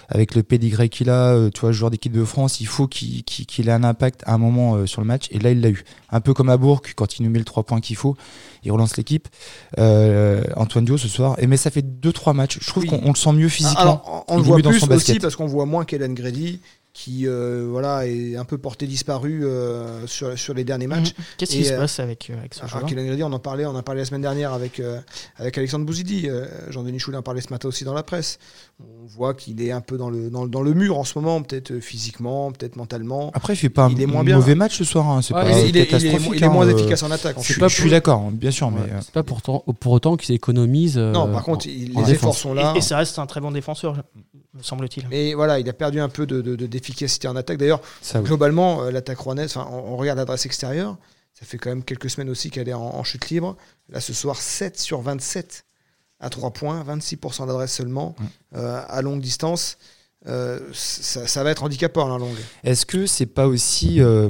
avec 0.09 0.35
le 0.35 0.43
pédigré 0.43 0.89
qu'il 0.89 1.09
a, 1.09 1.33
euh, 1.33 1.49
tu 1.49 1.61
vois, 1.61 1.71
joueur 1.71 1.89
d'équipe 1.89 2.11
de 2.11 2.25
France, 2.25 2.59
il 2.59 2.67
faut 2.67 2.85
qu'il 2.85 3.23
ait 3.59 3.71
un 3.71 3.83
impact 3.85 4.23
à 4.25 4.33
un 4.33 4.37
moment 4.37 4.75
euh, 4.75 4.85
sur 4.85 4.99
le 4.99 5.07
match. 5.07 5.27
Et 5.31 5.39
là, 5.39 5.51
il 5.51 5.61
l'a 5.61 5.69
eu. 5.69 5.85
Un 6.09 6.19
peu 6.19 6.33
comme 6.33 6.49
à 6.49 6.57
Bourg, 6.57 6.81
quand 6.97 7.17
il 7.17 7.23
nous 7.23 7.29
met 7.29 7.39
le 7.39 7.45
trois 7.45 7.63
points 7.63 7.79
qu'il 7.79 7.95
faut, 7.95 8.17
il 8.63 8.71
relance 8.73 8.97
l'équipe. 8.97 9.29
Euh, 9.77 10.43
Antoine 10.57 10.83
Dio 10.83 10.97
ce 10.97 11.07
soir. 11.07 11.35
Et 11.39 11.47
mais 11.47 11.55
ça 11.55 11.71
fait 11.71 11.81
deux 11.81 12.11
trois 12.11 12.33
matchs. 12.33 12.57
Je 12.61 12.67
trouve 12.67 12.83
Oui. 12.83 12.89
qu'on 12.89 12.99
on 13.03 13.09
le 13.09 13.15
sent 13.15 13.31
mieux 13.31 13.47
physiquement. 13.49 13.79
Alors, 13.79 14.25
on, 14.27 14.35
le 14.35 14.43
voit 14.43 14.57
mieux 14.57 14.63
dans 14.63 14.69
plus 14.71 14.79
son 14.79 14.87
aussi 14.87 14.95
basket. 14.95 15.21
parce 15.21 15.37
qu'on 15.37 15.47
voit 15.47 15.65
moins 15.65 15.85
qu'Hélène 15.85 16.13
Grady 16.13 16.59
qui 16.99 17.27
euh, 17.27 17.67
voilà, 17.69 18.07
est 18.07 18.35
un 18.37 18.43
peu 18.43 18.57
porté 18.57 18.87
disparu 18.87 19.45
euh, 19.45 20.07
sur, 20.07 20.35
sur 20.37 20.55
les 20.55 20.63
derniers 20.63 20.87
matchs. 20.87 21.13
Mhm. 21.15 21.23
Qu'est-ce 21.37 21.51
qui 21.51 21.63
se 21.63 21.73
euh, 21.73 21.77
passe 21.77 21.99
avec, 21.99 22.31
euh, 22.31 22.39
avec 22.39 22.55
ce 22.55 22.61
Alors, 22.61 22.71
joueur 22.71 22.85
Kylian 22.87 23.05
Grady, 23.05 23.21
on 23.23 23.31
en 23.33 23.37
parlait, 23.39 23.67
on 23.67 23.75
en 23.75 23.83
parlait 23.83 24.01
la 24.01 24.05
semaine 24.05 24.23
dernière 24.23 24.51
avec, 24.51 24.79
euh, 24.79 24.99
avec 25.35 25.55
Alexandre 25.59 25.85
Bouzidi. 25.85 26.27
euh, 26.27 26.47
Jean-Denis 26.71 26.97
Choulet 26.97 27.17
en 27.17 27.21
parlait 27.21 27.41
ce 27.41 27.51
matin 27.53 27.67
aussi 27.67 27.83
dans 27.83 27.93
la 27.93 28.01
presse. 28.01 28.39
On 28.79 29.05
voit 29.05 29.35
qu'il 29.35 29.61
est 29.61 29.71
un 29.71 29.79
peu 29.81 29.95
dans 29.99 30.09
le, 30.09 30.31
dans, 30.31 30.43
le- 30.43 30.49
dans 30.49 30.63
le 30.63 30.73
mur 30.73 30.97
en 30.97 31.03
ce 31.03 31.19
moment, 31.19 31.39
peut-être 31.43 31.79
physiquement, 31.81 32.51
peut-être 32.51 32.75
mentalement. 32.77 33.29
Après, 33.35 33.53
il 33.53 33.57
fait 33.57 33.69
pas 33.69 33.89
Il 33.91 33.97
un 33.97 34.01
est 34.01 34.05
moins 34.07 34.23
bien. 34.23 34.35
mauvais 34.37 34.55
match 34.55 34.75
ce 34.75 34.83
soir. 34.83 35.07
hein. 35.07 35.21
C'est 35.21 35.35
Ouais, 35.35 35.43
pas 35.43 35.51
il, 35.51 35.55
est, 35.55 35.69
il 35.69 35.77
est- 35.77 36.13
est- 36.15 36.49
moins 36.49 36.65
hein, 36.65 36.69
euh, 36.71 36.77
efficace 36.77 37.03
en 37.03 37.11
attaque. 37.11 37.37
Je, 37.43 37.59
pas 37.59 37.67
je 37.67 37.79
suis 37.79 37.91
d'accord, 37.91 38.31
bien 38.31 38.49
sûr, 38.51 38.71
mais 38.71 38.81
Ouais, 38.81 38.87
euh, 38.93 38.99
c'est 39.03 39.13
pas 39.13 39.21
pourtant, 39.23 39.63
pour 39.79 39.91
autant 39.91 40.17
qu'ils 40.17 40.33
économisent. 40.33 40.97
euh, 40.97 41.11
non, 41.11 41.31
par 41.31 41.43
contre, 41.43 41.67
en- 41.67 41.69
il- 41.69 41.95
en 41.95 42.01
les 42.01 42.13
efforts 42.13 42.35
sont 42.35 42.55
là. 42.55 42.73
Et, 42.75 42.79
et 42.79 42.81
ça 42.81 42.97
reste 42.97 43.19
un 43.19 43.27
très 43.27 43.39
bon 43.39 43.51
défenseur, 43.51 43.97
me 44.57 44.63
semble-t-il. 44.63 45.07
Mais 45.09 45.33
voilà, 45.33 45.59
il 45.59 45.69
a 45.69 45.73
perdu 45.73 45.99
un 45.99 46.09
peu 46.09 46.25
de- 46.25 46.41
de- 46.41 46.55
de- 46.55 46.65
d'efficacité 46.67 47.27
en 47.27 47.35
attaque. 47.35 47.57
D'ailleurs, 47.57 47.81
oui. 48.19 48.25
globalement, 48.25 48.83
euh, 48.83 48.91
l'attaque 48.91 49.19
rouennaise, 49.19 49.55
enfin, 49.55 49.67
on, 49.71 49.93
on 49.93 49.97
regarde 49.97 50.17
l'adresse 50.19 50.45
extérieure, 50.45 50.97
ça 51.33 51.45
fait 51.45 51.57
quand 51.57 51.69
même 51.69 51.83
quelques 51.83 52.09
semaines 52.09 52.29
aussi 52.29 52.49
qu'elle 52.49 52.67
est 52.69 52.73
en, 52.73 52.81
en 52.81 53.03
chute 53.03 53.29
libre. 53.29 53.55
Là, 53.89 54.01
ce 54.01 54.13
soir, 54.13 54.35
7 54.37 54.79
sur 54.79 55.01
27 55.01 55.63
à 56.19 56.29
3 56.29 56.51
points, 56.51 56.83
26% 56.83 57.45
d'adresse 57.47 57.73
seulement, 57.73 58.15
euh, 58.55 58.81
à 58.87 59.01
longue 59.01 59.21
distance. 59.21 59.77
Euh, 60.27 60.59
ça, 60.73 61.27
ça 61.27 61.43
va 61.43 61.51
être 61.51 61.63
handicapant, 61.63 62.07
la 62.07 62.17
longue. 62.17 62.35
Est-ce 62.63 62.85
que 62.87 63.05
c'est 63.05 63.27
pas 63.27 63.47
aussi, 63.47 64.01
euh, 64.01 64.27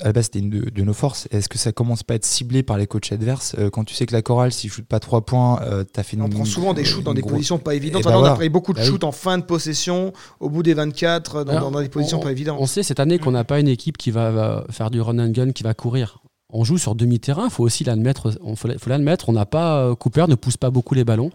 à 0.00 0.06
la 0.06 0.12
base 0.12 0.24
c'était 0.24 0.38
une 0.38 0.48
de, 0.50 0.70
de 0.70 0.82
nos 0.82 0.94
forces, 0.94 1.28
est-ce 1.30 1.48
que 1.48 1.58
ça 1.58 1.72
commence 1.72 2.02
pas 2.02 2.14
à 2.14 2.16
être 2.16 2.24
ciblé 2.24 2.62
par 2.62 2.78
les 2.78 2.86
coachs 2.86 3.12
adverses 3.12 3.54
Euh, 3.58 3.68
Quand 3.70 3.84
tu 3.84 3.94
sais 3.94 4.06
que 4.06 4.12
la 4.14 4.22
chorale, 4.22 4.50
s'il 4.50 4.70
shoot 4.70 4.84
pas 4.86 4.98
3 4.98 5.20
points, 5.26 5.60
euh, 5.62 5.84
t'as 5.84 6.02
fait 6.02 6.16
une. 6.16 6.22
On 6.22 6.28
prend 6.30 6.44
souvent 6.46 6.72
des 6.74 6.84
shoots 6.84 7.04
dans 7.04 7.14
des 7.14 7.20
grosse- 7.20 7.34
positions 7.34 7.58
pas 7.58 7.74
évidentes. 7.74 8.02
Eh 8.04 8.08
Enfin, 8.08 8.16
là, 8.16 8.22
on 8.30 8.32
a 8.32 8.34
pris 8.34 8.48
beaucoup 8.48 8.72
de 8.72 8.78
Bah 8.78 8.84
oui. 8.84 8.90
shoots 8.90 9.04
en 9.04 9.12
fin 9.12 9.36
de 9.38 9.44
possession, 9.44 10.12
au 10.40 10.48
bout 10.48 10.62
des 10.62 10.74
24, 10.74 11.44
dans, 11.44 11.52
Alors, 11.52 11.70
dans 11.70 11.80
des 11.82 11.90
positions 11.90 12.18
on- 12.18 12.22
pas 12.22 12.32
évidentes. 12.32 12.56
On 12.60 12.66
sait 12.66 12.82
cette 12.82 12.98
année 12.98 13.18
qu'on 13.18 13.30
n'a 13.32 13.44
pas 13.44 13.60
une 13.60 13.68
équipe 13.68 13.98
qui 13.98 14.10
va, 14.10 14.30
va 14.32 14.64
faire 14.70 14.90
du 14.90 15.00
run 15.00 15.18
and 15.18 15.30
gun, 15.30 15.52
qui 15.52 15.62
va 15.62 15.74
courir. 15.74 16.22
On 16.52 16.64
joue 16.64 16.78
sur 16.78 16.94
demi-terrain, 16.94 17.50
faut 17.50 17.62
aussi 17.64 17.84
l'admettre. 17.84 18.32
On 18.42 18.56
faut, 18.56 18.68
faut 18.78 18.88
l'admettre. 18.90 19.28
On 19.28 19.32
n'a 19.32 19.46
pas 19.46 19.78
euh, 19.84 19.94
Cooper 19.94 20.24
ne 20.28 20.34
pousse 20.34 20.56
pas 20.56 20.70
beaucoup 20.70 20.94
les 20.94 21.04
ballons. 21.04 21.30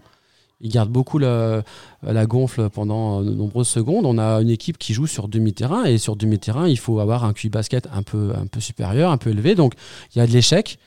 Il 0.62 0.70
garde 0.70 0.88
beaucoup 0.90 1.18
la, 1.18 1.62
la 2.02 2.26
gonfle 2.26 2.70
pendant 2.70 3.20
de 3.22 3.30
nombreuses 3.30 3.68
secondes. 3.68 4.06
On 4.06 4.16
a 4.18 4.40
une 4.40 4.50
équipe 4.50 4.78
qui 4.78 4.94
joue 4.94 5.06
sur 5.06 5.28
demi-terrain 5.28 5.84
et 5.84 5.98
sur 5.98 6.14
demi-terrain, 6.16 6.68
il 6.68 6.78
faut 6.78 7.00
avoir 7.00 7.24
un 7.24 7.32
QI 7.32 7.48
basket 7.50 7.88
un 7.92 8.02
peu, 8.02 8.32
un 8.40 8.46
peu 8.46 8.60
supérieur, 8.60 9.10
un 9.10 9.16
peu 9.18 9.30
élevé. 9.30 9.54
Donc 9.56 9.74
il 10.14 10.18
y 10.18 10.20
a 10.22 10.26
de 10.26 10.32
l'échec, 10.32 10.78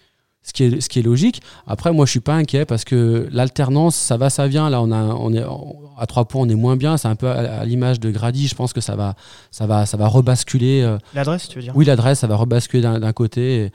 ce 0.44 0.54
qui 0.54 0.64
est, 0.64 0.80
ce 0.80 0.88
qui 0.90 1.00
est 1.00 1.02
logique. 1.02 1.42
Après, 1.68 1.92
moi, 1.92 2.06
je 2.06 2.12
suis 2.12 2.20
pas 2.20 2.36
inquiet 2.36 2.66
parce 2.66 2.84
que 2.86 3.28
l'alternance, 3.32 3.96
ça 3.96 4.16
va, 4.16 4.30
ça 4.30 4.48
vient. 4.48 4.70
Là, 4.70 4.80
on 4.82 4.92
a, 4.92 5.04
on 5.04 5.34
est 5.34 5.44
à 5.98 6.06
trois 6.06 6.26
points, 6.26 6.44
on 6.44 6.50
est 6.50 6.56
moins 6.56 6.78
bien. 6.78 6.98
C'est 6.98 7.08
un 7.08 7.16
peu 7.16 7.28
à, 7.28 7.62
à 7.62 7.66
l'image 7.66 8.00
de 8.00 8.12
Grady. 8.12 8.48
Je 8.48 8.54
pense 8.56 8.72
que 8.72 8.80
ça 8.80 8.96
va, 8.96 9.16
ça 9.52 9.66
va, 9.66 9.86
ça 9.88 9.98
va 9.98 10.08
rebasculer. 10.08 10.84
euh, 10.84 10.98
L'adresse, 11.16 11.50
tu 11.50 11.58
veux 11.58 11.64
dire? 11.64 11.74
Oui, 11.76 11.84
l'adresse, 11.86 12.20
ça 12.20 12.28
va 12.28 12.36
rebasculer 12.36 12.84
d'un 12.84 13.00
d'un 13.00 13.12
côté, 13.14 13.66
et, 13.66 13.72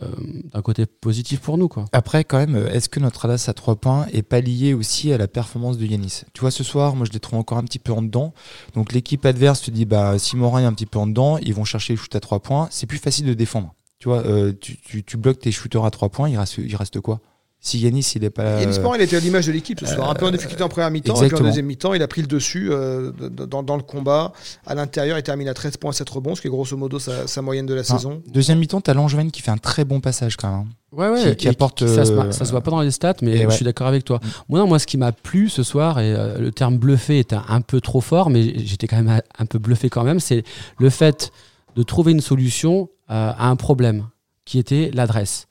euh, 0.00 0.06
d'un 0.52 0.62
côté 0.62 0.86
positif 0.86 1.40
pour 1.40 1.58
nous, 1.58 1.68
quoi. 1.68 1.84
Après, 1.92 2.24
quand 2.24 2.38
même, 2.38 2.56
est-ce 2.56 2.88
que 2.88 3.00
notre 3.00 3.26
adresse 3.26 3.48
à 3.48 3.54
3 3.54 3.76
points 3.76 4.06
est 4.12 4.22
pas 4.22 4.40
liée 4.40 4.72
aussi 4.72 5.12
à 5.12 5.18
la 5.18 5.28
performance 5.28 5.76
de 5.76 5.84
Yanis? 5.84 6.22
Tu 6.32 6.40
vois, 6.40 6.50
ce 6.50 6.64
soir, 6.64 6.96
moi 6.96 7.06
je 7.06 7.12
les 7.12 7.20
trouve 7.20 7.38
encore 7.38 7.58
un 7.58 7.64
petit 7.64 7.78
peu 7.78 7.92
en 7.92 8.02
dedans. 8.02 8.32
Donc 8.74 8.92
l'équipe 8.92 9.24
adverse 9.26 9.60
te 9.60 9.70
dit, 9.70 9.84
bah, 9.84 10.18
si 10.18 10.36
Morin 10.36 10.62
est 10.62 10.66
un 10.66 10.72
petit 10.72 10.86
peu 10.86 10.98
en 10.98 11.06
dedans, 11.06 11.38
ils 11.38 11.54
vont 11.54 11.64
chercher 11.64 11.92
le 11.92 11.98
shoot 11.98 12.14
à 12.14 12.20
3 12.20 12.40
points. 12.40 12.68
C'est 12.70 12.86
plus 12.86 12.98
facile 12.98 13.26
de 13.26 13.34
défendre. 13.34 13.74
Tu 13.98 14.08
vois, 14.08 14.24
euh, 14.26 14.52
tu, 14.58 14.78
tu, 14.78 15.04
tu 15.04 15.16
bloques 15.16 15.38
tes 15.38 15.52
shooters 15.52 15.84
à 15.84 15.90
3 15.90 16.08
points, 16.08 16.28
il 16.28 16.36
reste, 16.38 16.58
il 16.58 16.74
reste 16.74 17.00
quoi? 17.00 17.20
Si 17.64 17.78
Yanis, 17.78 18.12
il 18.16 18.24
est 18.24 18.30
pas. 18.30 18.60
Yanis 18.60 18.80
Morin, 18.80 18.96
il 18.98 19.02
était 19.02 19.14
à 19.16 19.20
l'image 19.20 19.46
de 19.46 19.52
l'équipe 19.52 19.78
ce 19.78 19.86
soir. 19.86 20.10
Un 20.10 20.14
peu 20.14 20.26
en 20.26 20.32
difficulté 20.32 20.64
en 20.64 20.68
première 20.68 20.90
mi-temps, 20.90 21.14
et 21.22 21.28
puis 21.28 21.36
en 21.36 21.40
deuxième 21.44 21.66
mi-temps, 21.66 21.94
il 21.94 22.02
a 22.02 22.08
pris 22.08 22.20
le 22.20 22.26
dessus 22.26 22.68
euh, 22.72 23.12
dans, 23.12 23.62
dans 23.62 23.76
le 23.76 23.82
combat. 23.84 24.32
À 24.66 24.74
l'intérieur, 24.74 25.16
il 25.16 25.22
termine 25.22 25.46
à 25.48 25.54
13 25.54 25.76
points, 25.76 25.92
7 25.92 26.10
rebonds, 26.10 26.34
ce 26.34 26.40
qui 26.40 26.48
est 26.48 26.50
grosso 26.50 26.76
modo 26.76 26.98
sa, 26.98 27.28
sa 27.28 27.40
moyenne 27.40 27.66
de 27.66 27.74
la 27.74 27.84
saison. 27.84 28.20
Deuxième 28.26 28.58
mi-temps, 28.58 28.80
t'as 28.80 28.94
Langevin 28.94 29.30
qui 29.30 29.42
fait 29.42 29.52
un 29.52 29.58
très 29.58 29.84
bon 29.84 30.00
passage 30.00 30.36
quand 30.36 30.50
même. 30.50 30.66
Ouais, 30.90 31.08
ouais, 31.08 31.36
Qui- 31.36 31.46
apporte, 31.48 31.86
ça, 31.86 32.04
se, 32.04 32.10
euh, 32.12 32.32
ça 32.32 32.44
se 32.44 32.50
voit 32.50 32.60
pas 32.62 32.72
dans 32.72 32.80
les 32.82 32.90
stats, 32.90 33.14
mais 33.22 33.38
je 33.38 33.46
ouais. 33.46 33.54
suis 33.54 33.64
d'accord 33.64 33.86
avec 33.86 34.04
toi. 34.04 34.18
Mm. 34.22 34.28
Moi, 34.48 34.58
non, 34.58 34.66
moi, 34.66 34.78
ce 34.80 34.86
qui 34.88 34.98
m'a 34.98 35.12
plu 35.12 35.48
ce 35.48 35.62
soir, 35.62 36.00
et 36.00 36.12
euh, 36.12 36.38
le 36.38 36.50
terme 36.50 36.76
bluffé 36.78 37.20
était 37.20 37.36
un 37.48 37.60
peu 37.60 37.80
trop 37.80 38.00
fort, 38.00 38.28
mais 38.28 38.58
j'étais 38.58 38.88
quand 38.88 38.96
même 38.96 39.08
un- 39.08 39.22
un 39.38 39.46
peu 39.46 39.58
bluffé 39.58 39.88
quand 39.88 40.02
même, 40.04 40.18
c'est 40.20 40.42
le 40.78 40.90
fait 40.90 41.30
de 41.76 41.82
trouver 41.84 42.10
une 42.12 42.20
solution 42.20 42.90
euh, 43.10 43.32
à 43.38 43.48
un 43.48 43.56
problème, 43.56 44.08
qui 44.44 44.58
était 44.58 44.90
l'adresse. 44.92 45.46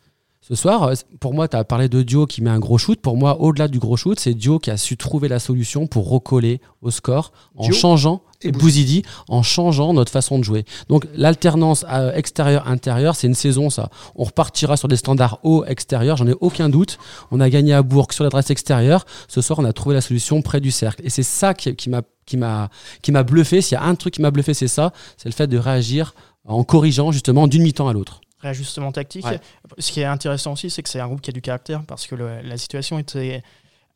Ce 0.52 0.58
soir, 0.58 0.84
euh, 0.84 0.94
pour 1.22 1.34
moi, 1.34 1.48
tu 1.48 1.56
as 1.56 1.64
parlé 1.64 1.88
de 1.88 2.02
Dio 2.02 2.26
qui 2.26 2.42
met 2.42 2.50
un 2.50 2.60
gros 2.60 2.78
shoot. 2.78 3.00
Pour 3.00 3.16
moi, 3.16 3.40
au-delà 3.40 3.70
du 3.70 3.80
gros 3.80 3.96
shoot, 3.96 4.20
c'est 4.20 4.34
Dio 4.34 4.60
qui 4.60 4.70
a 4.70 4.76
su 4.76 4.98
trouver 4.98 5.30
la 5.30 5.40
solution 5.40 5.88
pour 5.88 6.10
recoller 6.10 6.60
au 6.82 6.92
score 6.92 7.32
en 7.56 7.64
Dio 7.64 7.74
changeant, 7.74 8.22
et 8.42 8.52
Bouzidi. 8.52 9.04
En 9.30 9.44
changeant 9.44 9.94
notre 9.94 10.12
façon 10.12 10.40
de 10.40 10.44
jouer. 10.44 10.66
Donc 10.90 11.08
l'alternance 11.16 11.86
euh, 11.90 12.14
extérieur-intérieur, 12.14 13.16
c'est 13.16 13.28
une 13.28 13.34
saison 13.34 13.70
ça. 13.70 13.90
On 14.16 14.26
repartira 14.26 14.76
sur 14.76 14.90
des 14.90 14.98
standards 14.98 15.40
hauts 15.44 15.64
extérieurs, 15.64 16.18
j'en 16.18 16.28
ai 16.28 16.36
aucun 16.42 16.68
doute. 16.68 16.98
On 17.32 17.40
a 17.40 17.50
gagné 17.50 17.74
à 17.74 17.82
Bourg 17.82 18.12
sur 18.12 18.26
l'adresse 18.26 18.50
extérieure. 18.50 19.06
Ce 19.30 19.40
soir, 19.40 19.60
on 19.60 19.64
a 19.64 19.72
trouvé 19.72 19.96
la 19.96 20.02
solution 20.02 20.42
près 20.42 20.60
du 20.60 20.72
cercle. 20.72 21.02
Et 21.06 21.10
c'est 21.10 21.24
ça 21.24 21.54
qui, 21.54 21.74
qui 21.78 21.90
m'a 21.90 22.02
qui 22.26 22.36
m'a 22.36 22.70
qui 23.02 23.14
m'a 23.14 23.24
bluffé. 23.24 23.62
S'il 23.62 23.76
y 23.76 23.80
a 23.80 23.86
un 23.86 23.96
truc 23.96 24.16
qui 24.16 24.22
m'a 24.22 24.32
bluffé, 24.32 24.54
c'est 24.54 24.68
ça, 24.68 24.92
c'est 25.16 25.30
le 25.30 25.34
fait 25.34 25.48
de 25.48 25.58
réagir 25.58 26.14
en 26.44 26.66
corrigeant 26.66 27.14
justement 27.14 27.48
d'une 27.48 27.64
mi-temps 27.64 27.88
à 27.88 27.94
l'autre. 27.94 28.20
Réajustement 28.42 28.92
tactique. 28.92 29.26
Ouais. 29.26 29.40
Ce 29.78 29.92
qui 29.92 30.02
est 30.02 30.06
intéressant 30.06 30.54
aussi, 30.54 30.70
c'est 30.70 30.84
que 30.84 30.90
c'est 30.90 31.00
un 31.00 31.08
groupe 31.08 31.22
qui 31.22 31.30
a 31.30 31.34
du 31.34 31.42
caractère 31.42 31.84
parce 31.88 32.08
que 32.08 32.16
le- 32.16 32.42
la 32.42 32.58
situation 32.58 32.98
était 33.00 33.44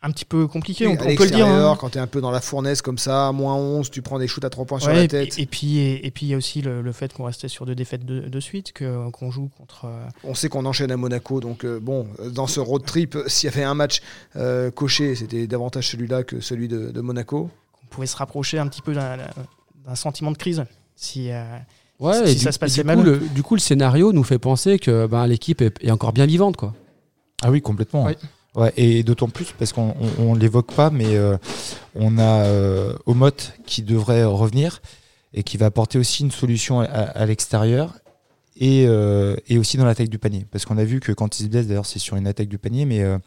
un 0.02 0.12
petit 0.12 0.26
peu 0.26 0.46
compliquée, 0.46 0.86
Oui, 0.86 0.96
on, 1.00 1.04
on 1.04 1.16
peut 1.16 1.24
le 1.24 1.32
dire. 1.32 1.48
hein. 1.48 1.76
quand 1.80 1.90
tu 1.90 1.98
es 1.98 2.02
un 2.02 2.06
peu 2.06 2.22
dans 2.22 2.30
la 2.30 2.40
fournaise 2.42 2.84
comme 2.84 3.00
ça, 3.00 3.32
moins 3.32 3.56
11, 3.56 3.90
tu 3.90 4.04
prends 4.04 4.20
des 4.20 4.28
shoots 4.28 4.46
à 4.46 4.52
3 4.52 4.66
points 4.66 4.80
sur 4.80 4.90
la 4.94 5.02
et, 5.04 5.08
tête. 5.08 5.40
et 5.40 5.48
puis 5.48 5.80
et, 5.80 6.06
et 6.06 6.12
puis 6.12 6.28
il 6.28 6.30
y 6.30 6.34
a 6.36 6.38
aussi 6.38 6.62
le, 6.62 6.84
le 6.84 6.92
fait 6.92 7.12
qu'on 7.12 7.24
restait 7.24 7.48
sur 7.48 7.66
deux 7.66 7.74
défaites 7.74 8.06
de, 8.06 8.20
de 8.20 8.40
suite, 8.40 8.72
qu'on 8.78 9.32
joue 9.32 9.50
contre. 9.58 9.86
euh, 9.86 10.06
On 10.24 10.36
sait 10.36 10.48
qu'on 10.48 10.66
enchaîne 10.66 10.92
à 10.92 10.98
Monaco, 10.98 11.40
donc 11.40 11.66
euh, 11.66 11.80
bon, 11.80 12.08
dans 12.32 12.46
ce 12.46 12.60
road 12.60 12.86
trip, 12.86 13.18
s'il 13.28 13.50
y 13.50 13.54
avait 13.54 13.64
un 13.64 13.74
match 13.74 14.02
euh, 14.36 14.70
coché, 14.70 15.16
c'était 15.16 15.48
davantage 15.48 15.88
celui-là 15.90 16.24
que 16.24 16.40
celui 16.40 16.68
de, 16.68 16.92
de 16.92 17.02
Monaco. 17.02 17.50
qu'on 17.74 17.88
pouvait 17.88 18.06
se 18.08 18.18
rapprocher 18.18 18.60
un 18.60 18.68
petit 18.68 18.84
peu 18.84 18.94
d'un 18.94 19.18
d'un 19.88 19.96
sentiment 19.96 20.32
de 20.32 20.38
crise. 20.38 20.64
Si, 20.96 21.32
euh, 21.32 21.44
Ouais, 22.00 22.28
Si 22.28 22.40
ça 22.40 22.50
du, 22.50 22.54
se 22.54 22.60
passait 22.60 22.82
du 22.82 22.88
mal. 22.88 22.98
Coup, 22.98 23.04
le, 23.04 23.18
du 23.20 23.44
coup, 23.44 23.56
le 23.56 23.62
scénario 23.62 24.12
nous 24.12 24.24
fait 24.24 24.40
penser 24.40 24.80
que 24.80 25.08
ben, 25.08 25.26
l'équipe 25.28 25.62
est, 25.62 25.84
est 25.84 25.92
encore 25.92 26.12
bien 26.14 26.26
vivante. 26.26 26.58
Quoi. 26.58 26.74
Ah 27.42 27.52
oui, 27.52 27.62
complètement. 27.62 28.06
Oui. 28.06 28.14
Ouais, 28.56 28.72
et 28.78 29.04
d'autant 29.04 29.28
plus 29.28 29.54
parce 29.60 29.74
qu'on 29.74 29.94
on, 30.20 30.30
on 30.30 30.34
l'évoque 30.34 30.72
pas, 30.74 30.90
mais 30.90 31.18
euh, 31.18 31.38
on 31.94 32.18
a 32.18 32.46
euh, 32.46 32.94
Omot 33.06 33.32
qui 33.66 33.82
devrait 33.82 34.24
revenir 34.24 34.82
et 35.34 35.44
qui 35.44 35.58
va 35.58 35.66
apporter 35.66 35.98
aussi 35.98 36.24
une 36.24 36.32
solution 36.32 36.80
à, 36.80 36.86
à 36.86 37.26
l'extérieur 37.26 37.94
et, 38.58 38.86
euh, 38.88 39.36
et 39.48 39.58
aussi 39.58 39.78
dans 39.78 39.86
l'attaque 39.86 40.10
du 40.10 40.18
panier. 40.18 40.46
Parce 40.52 40.66
qu'on 40.66 40.78
a 40.78 40.84
vu 40.84 41.00
que 41.00 41.12
quand 41.12 41.40
il 41.40 41.44
se 41.44 41.50
blesse, 41.50 41.68
d'ailleurs, 41.68 41.86
c'est 41.86 42.00
sur 42.00 42.16
une 42.16 42.28
attaque 42.28 42.48
du 42.48 42.58
panier, 42.58 42.86
mais 42.86 43.02
euh, 43.02 43.18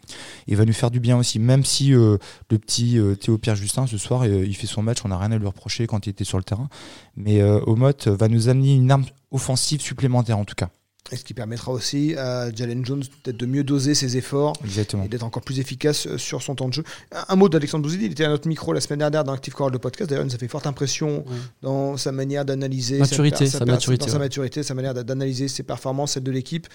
il 0.47 0.57
va 0.57 0.65
nous 0.65 0.73
faire 0.73 0.91
du 0.91 1.01
bien 1.01 1.19
aussi. 1.19 1.39
Même 1.39 1.65
si 1.65 1.95
euh, 1.95 2.17
le 2.51 2.59
petit 2.59 2.99
Théo 3.21 3.39
Pierre 3.39 3.57
Justin, 3.57 3.87
ce 3.87 3.99
soir, 3.99 4.27
il 4.27 4.55
fait 4.55 4.67
son 4.67 4.83
match, 4.83 4.99
on 5.05 5.09
n'a 5.09 5.19
rien 5.19 5.33
à 5.33 5.39
lui 5.39 5.47
reprocher 5.47 5.87
quand 5.87 6.07
il 6.07 6.11
était 6.11 6.25
sur 6.25 6.39
le 6.39 6.45
terrain. 6.45 6.69
Mais 7.17 7.43
Omot 7.43 8.07
va 8.07 8.29
nous 8.29 8.49
amener 8.49 8.75
une 8.75 8.91
arme 8.91 9.05
offensive 9.31 9.81
supplémentaire 9.81 10.39
en 10.39 10.45
tout 10.45 10.55
cas. 10.55 10.71
Et 11.11 11.17
ce 11.17 11.25
qui 11.25 11.33
permettra 11.33 11.73
aussi 11.73 12.15
à 12.17 12.55
Jalen 12.55 12.85
Jones 12.85 13.03
peut-être 13.23 13.37
de 13.39 13.47
mieux 13.47 13.65
doser 13.65 13.95
ses 13.95 14.17
efforts 14.19 14.53
Exactement. 14.63 15.05
et 15.05 15.09
d'être 15.09 15.23
encore 15.23 15.43
plus 15.43 15.59
efficace 15.59 16.07
euh, 16.07 16.19
sur 16.19 16.43
son 16.43 16.55
temps 16.55 16.69
de 16.69 16.75
jeu. 16.75 16.85
Un, 17.29 17.37
mot 17.37 17.49
d'Alexandre 17.49 17.83
Bouzidi, 17.85 18.05
il 18.07 18.13
était 18.13 18.25
à 18.25 18.29
notre 18.29 18.47
micro 18.47 18.73
la 18.75 18.81
semaine 18.81 18.99
dernière 18.99 19.25
dans 19.25 19.33
Active 19.33 19.55
Choral 19.55 19.73
de 19.73 19.79
podcast. 19.79 20.11
D'ailleurs, 20.11 20.25
il 20.25 20.29
nous 20.29 20.35
a 20.35 20.39
fait 20.39 20.49
forte 20.49 20.67
impression 20.67 21.25
dans 21.63 21.97
sa 21.97 22.13
manière 22.13 22.45
d'analyser 22.45 22.99
Maturité, 22.99 23.47
sa, 23.47 23.59
sa 23.61 23.65
maturité, 23.65 24.05
dans 24.07 24.13
sa 24.13 24.19
maturité, 24.19 24.63
sa 24.63 24.75
manière 24.75 24.93
d'a- 24.95 25.03
d'analyser 25.03 25.49
ses 25.49 25.63
performances, 25.63 26.13
celle 26.13 26.25
de 26.25 26.31
l'équipe. 26.31 26.67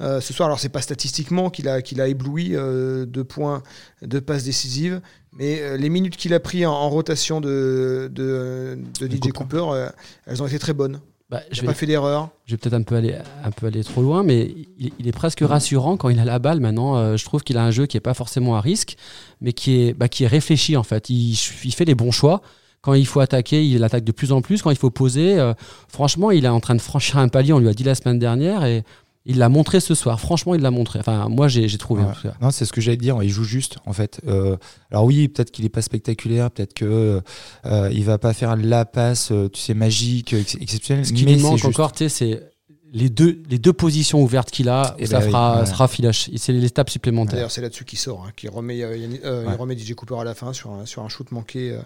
Euh, 0.00 0.20
ce 0.20 0.32
soir, 0.32 0.46
alors 0.46 0.58
c'est 0.58 0.68
pas 0.70 0.80
statistiquement 0.82 1.50
qu'il 1.50 1.68
a, 1.68 1.82
qu'il 1.82 2.00
a 2.00 2.08
ébloui 2.08 2.56
euh, 2.56 3.04
de 3.04 3.22
points, 3.22 3.62
de 4.00 4.18
passes 4.20 4.44
décisives, 4.44 5.00
mais 5.34 5.60
euh, 5.60 5.76
les 5.76 5.88
minutes 5.90 6.16
qu'il 6.16 6.32
a 6.34 6.40
pris 6.40 6.64
en, 6.64 6.72
en 6.72 6.88
rotation 6.88 7.40
de, 7.40 8.10
de, 8.12 8.78
de 9.00 9.06
DJ 9.06 9.18
Cooper. 9.32 9.32
Cooper, 9.58 9.64
euh, 9.72 9.88
elles 10.26 10.42
ont 10.42 10.46
été 10.46 10.58
très 10.58 10.72
bonnes. 10.72 11.00
Bah, 11.32 11.40
Il 11.50 11.56
je 11.56 11.62
n'a 11.62 11.68
vais, 11.68 11.72
pas 11.72 11.78
fait 11.78 11.86
d'erreur. 11.86 12.28
je 12.44 12.52
vais 12.52 12.58
peut-être 12.58 12.74
un 12.74 12.82
peu 12.82 12.94
aller 12.94 13.16
un 13.42 13.50
peu 13.50 13.66
aller 13.66 13.82
trop 13.82 14.02
loin, 14.02 14.22
mais 14.22 14.54
il, 14.78 14.92
il 14.98 15.08
est 15.08 15.12
presque 15.12 15.40
rassurant 15.40 15.96
quand 15.96 16.10
il 16.10 16.18
a 16.20 16.26
la 16.26 16.38
balle. 16.38 16.60
Maintenant, 16.60 16.96
euh, 16.96 17.16
je 17.16 17.24
trouve 17.24 17.42
qu'il 17.42 17.56
a 17.56 17.64
un 17.64 17.70
jeu 17.70 17.86
qui 17.86 17.96
est 17.96 18.00
pas 18.00 18.12
forcément 18.12 18.54
à 18.54 18.60
risque, 18.60 18.96
mais 19.40 19.54
qui 19.54 19.80
est 19.80 19.94
bah, 19.94 20.08
qui 20.08 20.24
est 20.24 20.28
réfléchi 20.28 20.76
en 20.76 20.82
fait. 20.82 21.08
Il, 21.08 21.32
il 21.64 21.72
fait 21.72 21.86
les 21.86 21.94
bons 21.94 22.10
choix. 22.10 22.42
Quand 22.82 22.94
il 22.94 23.06
faut 23.06 23.20
attaquer, 23.20 23.64
il 23.66 23.82
attaque 23.82 24.04
de 24.04 24.12
plus 24.12 24.30
en 24.32 24.42
plus. 24.42 24.60
Quand 24.60 24.70
il 24.70 24.76
faut 24.76 24.90
poser, 24.90 25.38
euh, 25.38 25.54
franchement, 25.88 26.30
il 26.32 26.44
est 26.44 26.48
en 26.48 26.60
train 26.60 26.74
de 26.74 26.80
franchir 26.80 27.16
un 27.16 27.28
palier. 27.28 27.52
On 27.54 27.60
lui 27.60 27.68
a 27.68 27.74
dit 27.74 27.84
la 27.84 27.94
semaine 27.94 28.18
dernière 28.18 28.64
et 28.64 28.82
il 29.24 29.38
l'a 29.38 29.48
montré 29.48 29.80
ce 29.80 29.94
soir. 29.94 30.18
Franchement, 30.20 30.54
il 30.54 30.60
l'a 30.62 30.70
montré. 30.70 30.98
Enfin, 30.98 31.28
moi, 31.28 31.48
j'ai 31.48 31.66
trouvé. 31.78 32.02
en 32.02 32.08
Ouais. 32.08 32.14
tout 32.14 32.22
cas. 32.22 32.34
Non, 32.40 32.50
c'est 32.50 32.64
ce 32.64 32.72
que 32.72 32.80
j'allais 32.80 32.96
te 32.96 33.02
dire. 33.02 33.22
Il 33.22 33.28
joue 33.30 33.44
juste, 33.44 33.76
en 33.86 33.92
fait. 33.92 34.20
Euh, 34.26 34.56
alors 34.90 35.04
oui, 35.04 35.28
peut-être 35.28 35.50
qu'il 35.50 35.64
est 35.64 35.68
pas 35.68 35.82
spectaculaire, 35.82 36.50
peut-être 36.50 36.74
que 36.74 37.20
euh, 37.66 37.88
il 37.92 38.04
va 38.04 38.18
pas 38.18 38.32
faire 38.34 38.56
la 38.56 38.84
passe, 38.84 39.30
euh, 39.32 39.48
tu 39.48 39.60
sais, 39.60 39.74
magique, 39.74 40.32
ex- 40.32 40.56
exceptionnelle. 40.60 41.06
Ce 41.06 41.12
qui 41.12 41.24
mais 41.24 41.34
lui 41.34 41.40
c'est 41.40 41.46
manque 41.46 41.64
encore, 41.64 41.92
tu 41.92 41.98
sais, 41.98 42.08
c'est 42.08 42.48
les 42.94 43.08
deux, 43.08 43.40
les 43.48 43.58
deux 43.58 43.72
positions 43.72 44.20
ouvertes 44.22 44.50
qu'il 44.50 44.68
a. 44.68 44.94
Eh 44.98 45.06
ça 45.06 45.20
ben 45.20 45.26
fera, 45.28 45.60
ouais. 45.60 45.66
sera 45.66 45.88
filage. 45.88 46.28
C'est 46.36 46.52
l'étape 46.52 46.90
supplémentaire. 46.90 47.34
D'ailleurs, 47.36 47.50
c'est 47.50 47.62
là-dessus 47.62 47.84
qu'il 47.86 47.98
sort, 47.98 48.24
hein, 48.26 48.32
qu'il 48.36 48.50
remet, 48.50 48.82
euh, 48.82 48.96
euh, 49.24 49.46
Ouais. 49.46 49.52
il 49.54 49.56
remet 49.60 49.78
DJ 49.78 49.94
Cooper 49.94 50.16
à 50.20 50.24
la 50.24 50.34
fin 50.34 50.52
sur 50.52 50.72
un, 50.72 50.84
sur 50.84 51.02
un 51.02 51.08
shoot 51.08 51.30
manqué 51.30 51.70
euh, 51.70 51.78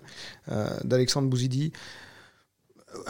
euh, 0.50 0.68
d'Alexandre 0.84 1.28
Bouzidi. 1.28 1.72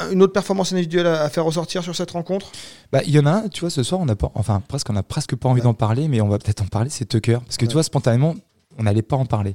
Euh, 0.00 0.12
Une 0.12 0.22
autre 0.22 0.32
performance 0.32 0.72
individuelle 0.72 1.06
à, 1.06 1.22
à 1.22 1.28
faire 1.28 1.44
ressortir 1.44 1.82
sur 1.82 1.94
cette 1.96 2.10
rencontre? 2.10 2.50
Bah, 2.92 3.00
il 3.06 3.10
y 3.12 3.18
en 3.18 3.26
a 3.26 3.32
un, 3.32 3.48
tu 3.48 3.60
vois, 3.60 3.70
ce 3.70 3.82
soir, 3.82 4.00
on 4.00 4.08
a 4.08 4.16
pas, 4.16 4.30
enfin, 4.34 4.62
presque, 4.66 4.90
on 4.90 4.96
a 4.96 5.02
presque 5.02 5.34
pas 5.36 5.48
envie 5.48 5.60
Ouais. 5.60 5.64
d'en 5.64 5.74
parler, 5.74 6.08
mais 6.08 6.20
on 6.20 6.28
va 6.28 6.38
peut-être 6.38 6.62
en 6.62 6.66
parler, 6.66 6.90
c'est 6.90 7.04
Tucker. 7.06 7.38
Parce 7.44 7.56
que 7.56 7.64
Ouais. 7.64 7.68
tu 7.68 7.72
vois, 7.74 7.82
spontanément, 7.82 8.34
on 8.78 8.82
n'allait 8.82 9.02
pas 9.02 9.16
en 9.16 9.24
parler. 9.26 9.54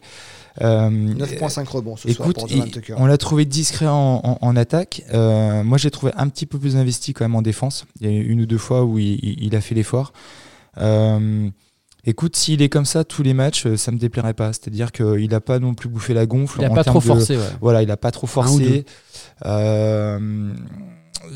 Euh, 0.62 0.89
9.5 0.89 1.67
rebonds 1.70 1.96
ce 1.96 2.12
soir 2.12 2.28
Écoute, 2.28 2.39
pour 2.39 2.48
Tucker. 2.72 2.96
on 2.98 3.06
l'a 3.06 3.17
trouvé 3.17 3.46
discret 3.46 3.88
en, 3.88 4.20
en- 4.24 4.38
en 4.41 4.56
attaque. 4.56 5.04
Euh, 5.13 5.63
moi, 5.63 5.78
j'ai 5.78 5.91
trouvé 5.91 6.12
un 6.17 6.28
petit 6.28 6.46
peu 6.46 6.58
plus 6.60 6.76
investi 6.76 7.13
quand 7.13 7.24
même 7.24 7.36
en 7.36 7.41
défense. 7.41 7.86
Il 8.00 8.08
y 8.08 8.10
a 8.10 8.13
eu 8.17 8.26
une 8.28 8.41
ou 8.41 8.46
deux 8.46 8.58
fois 8.58 8.84
où 8.84 8.98
il, 9.00 9.13
il- 9.24 9.44
il 9.44 9.56
a 9.56 9.62
fait 9.62 9.76
l'effort. 9.76 10.12
Euh, 10.80 11.50
écoute, 12.06 12.36
s'il 12.36 12.62
est 12.62 12.70
comme 12.70 12.86
ça 12.86 13.04
tous 13.04 13.24
les 13.24 13.34
matchs, 13.34 13.65
euh, 13.65 13.78
ça 13.78 13.91
me 13.91 13.98
déplairait 13.98 14.34
pas. 14.34 14.54
C'est-à-dire 14.54 14.91
qu'il 14.91 15.30
n'a 15.30 15.39
pas 15.41 15.60
non 15.60 15.74
plus 15.74 15.89
bouffé 15.89 16.13
la 16.13 16.26
gonfle. 16.26 16.60
Il 16.60 16.67
n'a 16.67 16.70
pas 16.74 16.84
trop 16.84 17.00
de- 17.00 17.04
forcé. 17.04 17.38
Ouais. 17.38 17.44
Voilà, 17.62 17.82
il 17.84 17.88
n'a 17.88 17.98
pas 17.98 18.12
trop 18.12 18.26
ou 18.26 18.28
forcé. 18.28 18.86
Euh, 19.45 20.19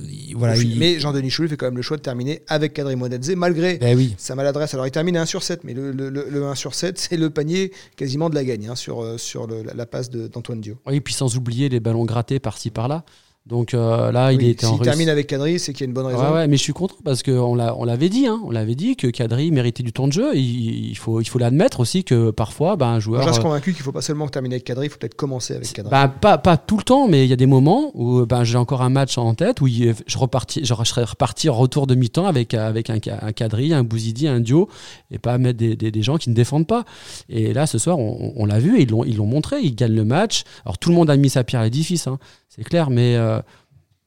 il- 0.07 0.35
voilà, 0.35 0.55
il- 0.57 0.77
Mais 0.79 0.99
Jean-Denis 0.99 1.29
Choulé 1.29 1.47
fait 1.49 1.57
quand 1.57 1.65
même 1.67 1.77
le 1.77 1.81
choix 1.81 1.97
de 1.97 2.01
terminer 2.01 2.41
avec 2.47 2.73
Kadri 2.73 2.95
Monedze, 2.95 3.31
malgré 3.35 3.77
Eh 3.81 3.95
oui. 3.95 4.15
sa 4.17 4.35
maladresse. 4.35 4.73
Alors 4.73 4.87
il 4.87 4.91
termine 4.91 5.17
à 5.17 5.21
1 5.21 5.25
sur 5.25 5.43
7, 5.43 5.63
mais 5.63 5.73
le, 5.73 5.91
le- 5.91 6.09
le- 6.09 6.27
le 6.29 6.43
1 6.45 6.55
sur 6.55 6.73
7, 6.73 6.97
c'est 6.99 7.17
le 7.17 7.29
panier 7.29 7.71
quasiment 7.95 8.29
de 8.29 8.35
la 8.35 8.43
gagne 8.43 8.67
hein, 8.69 8.75
sur, 8.75 9.01
euh, 9.03 9.17
sur 9.17 9.47
le- 9.47 9.63
la, 9.63 9.73
la 9.73 9.85
passe 9.85 10.09
de- 10.09 10.27
d'Antoine 10.27 10.61
Dio. 10.61 10.75
Oui, 10.87 10.99
puis 11.01 11.13
sans 11.13 11.35
oublier 11.37 11.69
les 11.69 11.79
ballons 11.79 12.05
grattés 12.05 12.39
par-ci 12.39 12.71
par-là. 12.71 13.03
Donc 13.47 13.75
euh, 13.75 14.11
là, 14.11 14.31
il 14.33 14.39
Oui, 14.39 14.47
était 14.49 14.65
en 14.65 14.69
S'il 14.69 14.77
réussite. 14.79 14.83
termine 14.91 15.09
avec 15.09 15.27
Kadri, 15.27 15.59
c'est 15.59 15.71
qu'il 15.71 15.81
y 15.81 15.83
a 15.83 15.87
une 15.87 15.93
bonne 15.93 16.07
raison. 16.07 16.19
Ouais, 16.19 16.33
ouais, 16.33 16.47
mais 16.47 16.57
je 16.57 16.63
suis 16.63 16.73
content 16.73 16.95
parce 17.03 17.21
qu'on 17.21 17.53
l'a- 17.53 17.75
on 17.77 17.83
l'avait 17.83 18.09
dit, 18.09 18.25
hein, 18.25 18.41
on 18.43 18.49
l'avait 18.49 18.73
dit 18.73 18.95
que 18.95 19.05
Kadri 19.05 19.51
méritait 19.51 19.83
du 19.83 19.93
temps 19.93 20.07
de 20.07 20.13
jeu. 20.13 20.35
Il, 20.35 20.89
il 20.89 20.97
faut, 20.97 21.21
il 21.21 21.25
faut 21.25 21.37
l'admettre 21.37 21.79
aussi 21.79 22.03
que 22.03 22.31
parfois, 22.31 22.75
ben, 22.75 22.87
un 22.87 22.99
joueur. 22.99 23.21
Je 23.21 23.27
reste 23.27 23.39
euh, 23.39 23.43
convaincu 23.43 23.73
qu'il 23.73 23.81
ne 23.81 23.83
faut 23.83 23.91
pas 23.91 24.01
seulement 24.01 24.27
terminer 24.29 24.55
avec 24.55 24.63
Kadri, 24.65 24.87
il 24.87 24.89
faut 24.89 24.97
peut-être 24.97 25.13
commencer 25.13 25.53
avec 25.53 25.71
Kadri. 25.71 25.91
bah, 25.91 26.07
pas, 26.07 26.39
pas 26.39 26.57
tout 26.57 26.77
le 26.77 26.83
temps, 26.83 27.07
mais 27.07 27.23
il 27.23 27.29
y 27.29 27.33
a 27.33 27.35
des 27.35 27.45
moments 27.45 27.91
où 27.93 28.25
ben, 28.25 28.43
j'ai 28.43 28.57
encore 28.57 28.81
un 28.81 28.89
match 28.89 29.19
en 29.19 29.35
tête 29.35 29.61
où 29.61 29.67
il- 29.67 29.93
je, 30.07 30.17
repartis, 30.17 30.61
je, 30.65 30.73
serais 30.83 31.03
reparti 31.03 31.47
en 31.47 31.53
retour 31.53 31.85
de 31.85 31.93
mi-temps 31.93 32.25
avec, 32.25 32.55
avec 32.55 32.89
un, 32.89 32.97
un 33.21 33.31
Kadri, 33.31 33.73
un 33.73 33.83
Bouzidi, 33.83 34.27
un 34.27 34.39
Dio, 34.39 34.69
et 35.11 35.19
pas 35.19 35.37
mettre 35.37 35.59
des, 35.59 35.75
des- 35.75 35.91
des 35.91 36.01
gens 36.01 36.17
qui 36.17 36.31
ne 36.31 36.35
défendent 36.35 36.65
pas. 36.67 36.83
Et 37.29 37.53
là, 37.53 37.67
ce 37.67 37.77
soir, 37.77 37.99
on, 37.99 38.33
on 38.35 38.47
l'a 38.47 38.57
vu, 38.57 38.81
ils 38.81 38.89
l'ont 38.89 39.03
ils 39.03 39.17
l'ont 39.17 39.27
montré, 39.27 39.57
ils 39.61 39.75
gagnent 39.75 39.93
le 39.93 40.03
match. 40.05 40.45
Alors 40.65 40.79
tout 40.79 40.89
le 40.89 40.95
monde 40.95 41.11
a 41.11 41.15
mis 41.15 41.29
sa 41.29 41.43
pierre 41.43 41.61
à 41.61 41.65
l'édifice, 41.65 42.07
hein, 42.07 42.17
c'est 42.49 42.63
clair, 42.63 42.89
mais 42.89 43.15
euh, 43.15 43.41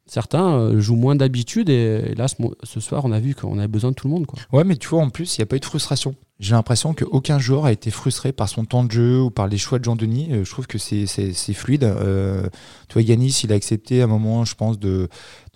certains 0.07 0.59
euh, 0.59 0.81
jouent 0.81 0.97
moins 0.97 1.15
d'habitude. 1.15 1.69
Et, 1.69 2.15
là, 2.15 2.27
ce, 2.29 2.81
soir, 2.81 3.05
on 3.05 3.13
a 3.13 3.21
vu 3.21 3.35
qu'on 3.35 3.59
avait 3.59 3.69
besoin 3.69 3.91
de 3.91 3.95
tout 3.95 4.09
le 4.09 4.15
monde. 4.15 4.27
Quoi. 4.27 4.39
Ouais, 4.53 4.65
mais 4.65 4.77
tu 4.77 4.89
vois, 4.89 5.03
en 5.03 5.11
plus, 5.11 5.37
il 5.37 5.41
n'y 5.41 5.45
a 5.45 5.47
pas 5.47 5.57
eu 5.57 5.61
de 5.61 5.65
frustration. 5.65 6.15
J'ai 6.41 6.55
l'impression 6.55 6.95
qu'aucun 6.95 7.39
joueur 7.39 7.67
a 7.67 7.73
été 7.73 7.91
frustré 7.91 8.33
par 8.33 8.49
son 8.49 8.65
temps 8.65 8.85
de 8.85 8.93
jeu 8.93 9.21
ou 9.21 9.31
par 9.31 9.49
les 9.49 9.59
choix 9.59 9.79
de 9.79 9.85
Jean-Denis. 9.85 10.29
Euh, 10.31 10.45
je 10.45 10.51
trouve 10.51 10.67
que 10.67 10.79
c'est- 10.79 11.07
fluide. 11.53 11.85
Euh, 11.85 12.49
tu 12.89 12.95
vois, 12.95 13.03
Yanis, 13.03 13.41
il 13.45 13.53
a 13.53 13.57
accepté 13.57 14.01
à 14.01 14.05
un 14.05 14.09
moment, 14.09 14.45
je 14.45 14.55
pense, 14.55 14.79
de, 14.79 15.09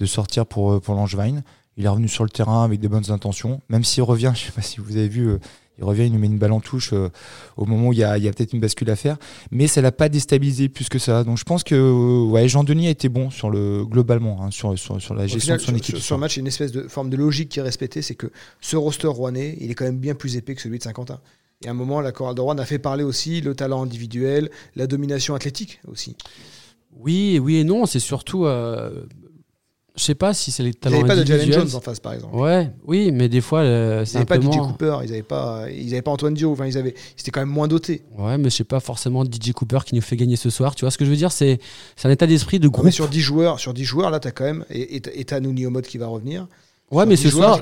sortir 0.05 0.47
pour, 0.47 0.81
pour 0.81 0.95
Langevin. 0.95 1.43
Il 1.77 1.85
est 1.85 1.89
revenu 1.89 2.09
sur 2.09 2.25
le 2.25 2.31
terrain 2.31 2.65
avec 2.65 2.81
des 2.81 2.89
bonnes 2.89 3.11
intentions. 3.11 3.61
Même 3.69 3.85
s'il 3.85 4.03
revient, 4.03 4.33
je 4.37 4.47
sais 4.47 4.53
pas 4.53 4.63
si 4.63 4.81
vous 4.81 4.97
avez 4.97 5.09
vu, 5.09 5.39
Il 5.79 5.85
revient, 5.85 6.07
il 6.07 6.13
nous 6.13 6.19
met 6.19 6.27
une 6.27 6.39
balle 6.39 6.53
en 6.53 6.61
touche 6.61 6.93
euh, 6.93 7.09
au 7.57 7.65
moment 7.65 7.89
où 7.89 7.93
il 7.93 7.99
y 7.99 8.05
a, 8.05 8.19
peut-être 8.19 8.53
une 8.53 8.61
bascule 8.61 8.91
à 8.91 8.97
faire. 8.97 9.17
Mais 9.51 9.67
ça 9.67 9.81
l'a 9.81 9.93
pas 9.93 10.09
déstabilisé 10.09 10.69
plus 10.69 10.89
que 10.89 10.99
ça. 10.99 11.25
Donc 11.25 11.39
je 11.39 11.45
pense 11.45 11.65
que 11.65 11.75
euh, 11.75 12.31
ouais, 12.31 12.49
Jean-Denis 12.49 12.89
a 12.89 12.91
été 12.91 13.09
bon 13.09 13.31
sur 13.31 13.51
le, 13.51 13.85
globalement, 13.85 14.43
hein, 14.43 14.51
sur, 14.51 14.79
sur, 14.79 15.15
la 15.15 15.27
gestion 15.27 15.57
de 15.57 15.61
son 15.61 15.75
équipe. 15.75 15.97
Sur, 15.97 16.17
le 16.17 16.21
match, 16.21 16.37
il 16.37 16.39
y 16.39 16.41
a 16.41 16.43
une 16.43 16.47
espèce 16.49 16.73
de 16.73 16.83
forme 16.89 17.11
de 17.11 17.17
logique 17.17 17.49
qui 17.49 17.59
est 17.59 17.63
respectée, 17.63 18.03
c'est 18.03 18.15
que 18.15 18.31
ce 18.61 18.77
roster 18.77 19.09
rouennais, 19.09 19.57
il 19.61 19.71
est 19.71 19.75
quand 19.75 19.85
même 19.85 19.99
bien 19.99 20.15
plus 20.15 20.37
épais 20.37 20.55
que 20.55 20.61
celui 20.61 20.79
de 20.79 20.83
Saint-Quentin. 20.83 21.21
Et 21.65 21.69
à 21.69 21.71
un 21.71 21.75
moment, 21.75 22.01
la 22.01 22.13
chorale 22.13 22.35
de 22.35 22.41
Rouen 22.41 22.59
a 22.59 22.65
fait 22.65 22.79
parler 22.79 23.05
aussi 23.05 23.41
le 23.41 23.55
talent 23.55 23.83
individuel, 23.83 24.51
la 24.75 24.87
domination 24.87 25.35
athlétique 25.35 25.81
aussi. 25.87 26.17
Oui, 26.99 27.39
oui 27.39 27.57
et 27.57 27.65
non. 27.65 27.87
C'est 27.87 28.01
surtout 28.01 28.47
euh, 28.47 29.05
je 29.95 30.05
sais 30.05 30.15
pas 30.15 30.33
si 30.33 30.51
c'est 30.51 30.63
les 30.63 30.73
talents. 30.73 30.97
Ils 30.97 31.03
n'avaient 31.03 31.17
pas 31.17 31.23
de 31.23 31.27
Jalen 31.27 31.53
Jones 31.53 31.75
en 31.75 31.81
face, 31.81 32.01
par 32.01 32.15
exemple. 32.15 32.35
Ouais, 32.35 32.71
oui, 32.87 33.13
mais 33.13 33.29
des 33.29 33.43
fois, 33.43 33.61
euh, 33.61 34.05
c'est 34.05 34.13
Ils 34.13 34.25
n'avaient 34.25 34.41
pas 34.41 34.41
DJ 34.41 34.57
Cooper, 34.57 34.99
ils 35.05 35.11
n'avaient 35.11 35.23
pas, 35.23 35.67
ils 35.71 35.93
avaient 35.93 36.03
pas 36.03 36.11
Antoine 36.11 36.35
Dio. 36.35 36.53
Enfin, 36.53 36.67
ils 36.67 36.79
avaient, 36.79 36.95
c'était 37.17 37.31
quand 37.31 37.41
même 37.41 37.51
moins 37.51 37.69
doté. 37.69 38.03
Ouais, 38.17 38.39
mais 38.39 38.49
je 38.49 38.57
sais 38.57 38.65
pas 38.65 38.81
forcément 38.81 39.25
DJ 39.25 39.53
Cooper 39.53 39.81
qui 39.85 39.95
nous 39.95 40.01
fait 40.01 40.17
gagner 40.17 40.37
ce 40.37 40.49
soir. 40.49 40.75
Tu 40.75 40.85
vois 40.85 40.91
ce 40.91 40.97
que 40.97 41.05
je 41.05 41.11
veux 41.11 41.17
dire? 41.17 41.31
C'est, 41.31 41.61
c'est 41.97 42.09
un 42.09 42.11
état 42.11 42.27
d'esprit 42.27 42.59
de 42.59 42.69
groupe. 42.69 42.87
mais 42.87 42.91
sur 42.91 43.09
10 43.09 43.21
joueurs, 43.21 43.61
sur 43.61 43.75
10 43.75 43.85
joueurs, 43.85 44.11
là, 44.11 44.19
tu 44.19 44.29
as 44.29 44.33
quand 44.33 44.45
même 44.45 44.65
et 44.71 45.01
t'as 45.01 45.41
Nouni 45.41 45.67
Omod 45.67 45.85
qui 45.85 45.99
va 45.99 46.07
revenir. 46.07 46.47
Ouais, 46.93 47.07
mais 47.07 47.17
ce 47.17 47.31
soir, 47.31 47.61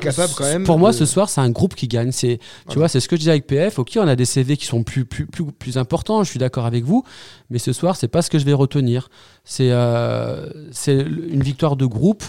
pour 0.64 0.78
moi, 0.78 0.92
ce 0.92 1.06
soir, 1.06 1.28
c'est 1.30 1.40
un 1.40 1.50
groupe 1.50 1.76
qui 1.76 1.86
gagne. 1.86 2.10
C'est, 2.10 2.40
tu 2.68 2.78
vois, 2.78 2.88
c'est 2.88 2.98
ce 2.98 3.08
que 3.08 3.14
je 3.14 3.20
disais 3.20 3.30
avec 3.30 3.46
PF. 3.46 3.78
Ok, 3.78 3.92
on 3.96 4.08
a 4.08 4.16
des 4.16 4.24
CV 4.24 4.56
qui 4.56 4.66
sont 4.66 4.82
plus, 4.82 5.04
plus, 5.04 5.26
plus, 5.26 5.44
plus 5.44 5.78
importants. 5.78 6.24
Je 6.24 6.30
suis 6.30 6.40
d'accord 6.40 6.66
avec 6.66 6.84
vous, 6.84 7.04
mais 7.48 7.58
ce 7.58 7.72
soir, 7.72 7.94
c'est 7.94 8.08
pas 8.08 8.22
ce 8.22 8.30
que 8.30 8.40
je 8.40 8.44
vais 8.44 8.52
retenir. 8.52 9.08
C'est, 9.44 9.70
euh, 9.70 10.48
c'est 10.72 10.96
une 10.96 11.42
victoire 11.42 11.76
de 11.76 11.86
groupe 11.86 12.24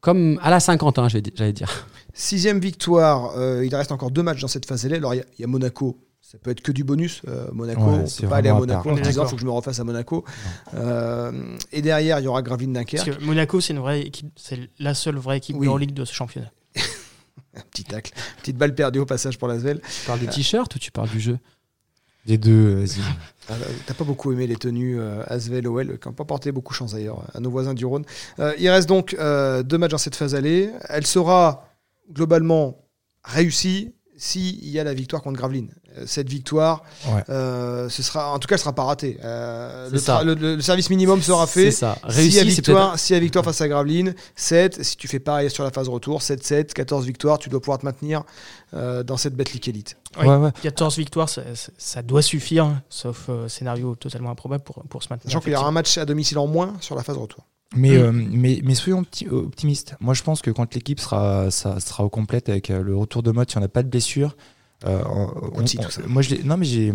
comme 0.00 0.38
à 0.42 0.50
la 0.50 0.60
50, 0.60 0.98
hein, 0.98 1.08
j'allais 1.08 1.52
dire. 1.52 1.86
Sixième 2.14 2.60
victoire, 2.60 3.36
euh, 3.36 3.64
il 3.64 3.74
reste 3.74 3.92
encore 3.92 4.10
deux 4.10 4.22
matchs 4.22 4.40
dans 4.40 4.48
cette 4.48 4.66
phase-là. 4.66 4.96
Alors 4.96 5.14
il 5.14 5.24
y, 5.38 5.44
a 5.44 5.46
Monaco, 5.46 5.96
ça 6.30 6.36
peut 6.36 6.50
être 6.50 6.60
que 6.60 6.72
du 6.72 6.84
bonus. 6.84 7.22
Euh, 7.26 7.48
Monaco, 7.52 7.80
on 7.80 8.02
ne 8.02 8.20
peut 8.20 8.28
pas 8.28 8.36
aller 8.36 8.50
à 8.50 8.54
Monaco 8.54 8.90
en 8.90 8.94
disant 8.96 9.24
il 9.24 9.28
faut 9.30 9.36
que 9.36 9.40
je 9.40 9.46
me 9.46 9.50
refasse 9.50 9.80
à 9.80 9.84
Monaco. 9.84 10.26
Euh, 10.74 11.56
et 11.72 11.80
derrière, 11.80 12.18
il 12.18 12.24
y 12.24 12.28
aura 12.28 12.42
Gravelines 12.42 12.74
Dunkerque. 12.74 13.06
Parce 13.06 13.16
que 13.16 13.24
Monaco, 13.24 13.62
c'est 13.62 13.72
une 13.72 13.78
vraie 13.78 14.02
équipe, 14.02 14.28
c'est 14.36 14.68
la 14.78 14.92
seule 14.92 15.16
vraie 15.16 15.38
équipe 15.38 15.56
en 15.56 15.76
ligue 15.78 15.94
de 15.94 16.04
ce 16.04 16.12
championnat. 16.12 16.52
Un 17.56 17.62
petit 17.70 17.84
tacle, 17.84 18.12
petite 18.40 18.58
balle 18.58 18.74
perdue 18.74 18.98
au 18.98 19.06
passage 19.06 19.38
pour 19.38 19.50
Svel. 19.50 19.80
Tu 19.80 20.06
parles 20.06 20.20
des 20.20 20.26
t-shirts 20.26 20.74
ou 20.74 20.78
tu 20.78 20.90
parles 20.90 21.08
du 21.08 21.18
jeu? 21.18 21.38
Les 22.26 22.36
deux, 22.36 22.74
vas-y. 22.74 23.00
Ah, 23.48 23.54
t'as 23.86 23.94
pas 23.94 24.04
beaucoup 24.04 24.30
aimé 24.30 24.46
les 24.46 24.56
tenues 24.56 25.00
euh, 25.00 25.22
Asvel 25.28 25.66
OL, 25.66 25.98
qui 25.98 26.08
n'ont 26.08 26.14
pas 26.14 26.26
porté 26.26 26.52
beaucoup 26.52 26.74
chance 26.74 26.92
d'ailleurs 26.92 27.24
à 27.32 27.40
nos 27.40 27.50
voisins 27.50 27.72
du 27.72 27.86
Rhône. 27.86 28.04
Euh, 28.38 28.52
il 28.58 28.68
reste 28.68 28.86
donc 28.86 29.16
euh, 29.18 29.62
deux 29.62 29.78
matchs 29.78 29.92
dans 29.92 29.98
cette 29.98 30.14
phase 30.14 30.34
allée. 30.34 30.70
Elle 30.90 31.06
sera 31.06 31.66
globalement 32.12 32.84
réussie 33.24 33.94
s'il 34.18 34.68
y 34.68 34.78
a 34.78 34.84
la 34.84 34.92
victoire 34.92 35.22
contre 35.22 35.38
Gravelines. 35.38 35.72
Euh, 35.96 36.04
cette 36.06 36.28
victoire, 36.28 36.82
euh, 37.30 37.88
ce 37.88 38.02
sera, 38.02 38.32
en 38.32 38.38
tout 38.38 38.46
cas, 38.46 38.56
elle 38.56 38.60
sera 38.60 38.74
pas 38.74 38.84
ratée. 38.84 39.18
Euh, 39.24 39.88
le, 39.90 40.60
service 40.60 40.90
minimum 40.90 41.22
sera 41.22 41.46
fait. 41.46 41.70
Ça. 41.70 41.96
Réussi, 42.02 42.38
si, 42.38 42.44
victoire, 42.44 42.98
si 42.98 43.18
victoire 43.18 43.44
face 43.44 43.60
à 43.60 43.68
Gravelines, 43.68 44.14
7. 44.36 44.82
Si 44.82 44.96
tu 44.96 45.08
fais 45.08 45.18
pareil 45.18 45.50
sur 45.50 45.64
la 45.64 45.70
phase 45.70 45.88
retour, 45.88 46.20
7-7, 46.20 46.72
14 46.72 47.06
victoires, 47.06 47.38
tu 47.38 47.48
dois 47.48 47.60
pouvoir 47.60 47.78
te 47.78 47.86
maintenir 47.86 48.24
dans 48.72 49.16
cette 49.16 49.34
Betclic 49.34 49.68
Elite. 49.68 49.96
14 50.62 50.96
victoires, 50.98 51.28
ça, 51.28 52.02
doit 52.02 52.22
suffire, 52.22 52.64
hein, 52.64 52.82
sauf 52.90 53.30
scénario 53.48 53.94
totalement 53.94 54.30
improbable 54.30 54.64
pour, 54.64 54.82
pour 54.84 55.02
se 55.02 55.08
maintenir. 55.10 55.32
Sachant 55.32 55.40
qu'il 55.40 55.52
y 55.52 55.56
aura 55.56 55.68
un 55.68 55.72
match 55.72 55.96
à 55.96 56.04
domicile 56.04 56.38
en 56.38 56.46
moins 56.46 56.74
sur 56.80 56.94
la 56.96 57.02
phase 57.02 57.16
retour. 57.16 57.44
Mais, 57.76 57.98
mm. 57.98 58.28
mais, 58.32 58.60
mais, 58.62 58.74
soyons 58.74 59.04
optimistes. 59.30 59.94
Moi, 60.00 60.14
je 60.14 60.22
pense 60.22 60.42
que 60.42 60.50
quand 60.50 60.74
l'équipe 60.74 61.00
sera, 61.00 61.50
ça, 61.50 61.80
sera 61.80 62.04
au 62.04 62.08
complète 62.08 62.48
avec 62.48 62.68
le 62.68 62.96
retour 62.96 63.22
de 63.22 63.30
mode, 63.30 63.50
si 63.50 63.56
on 63.56 63.60
n'a 63.60 63.68
pas 63.68 63.82
de 63.82 63.88
blessure, 63.88 64.36
euh, 64.86 65.02
moi, 66.06 66.22
je 66.22 66.36
non, 66.44 66.56
mais 66.56 66.66
j'ai 66.66 66.92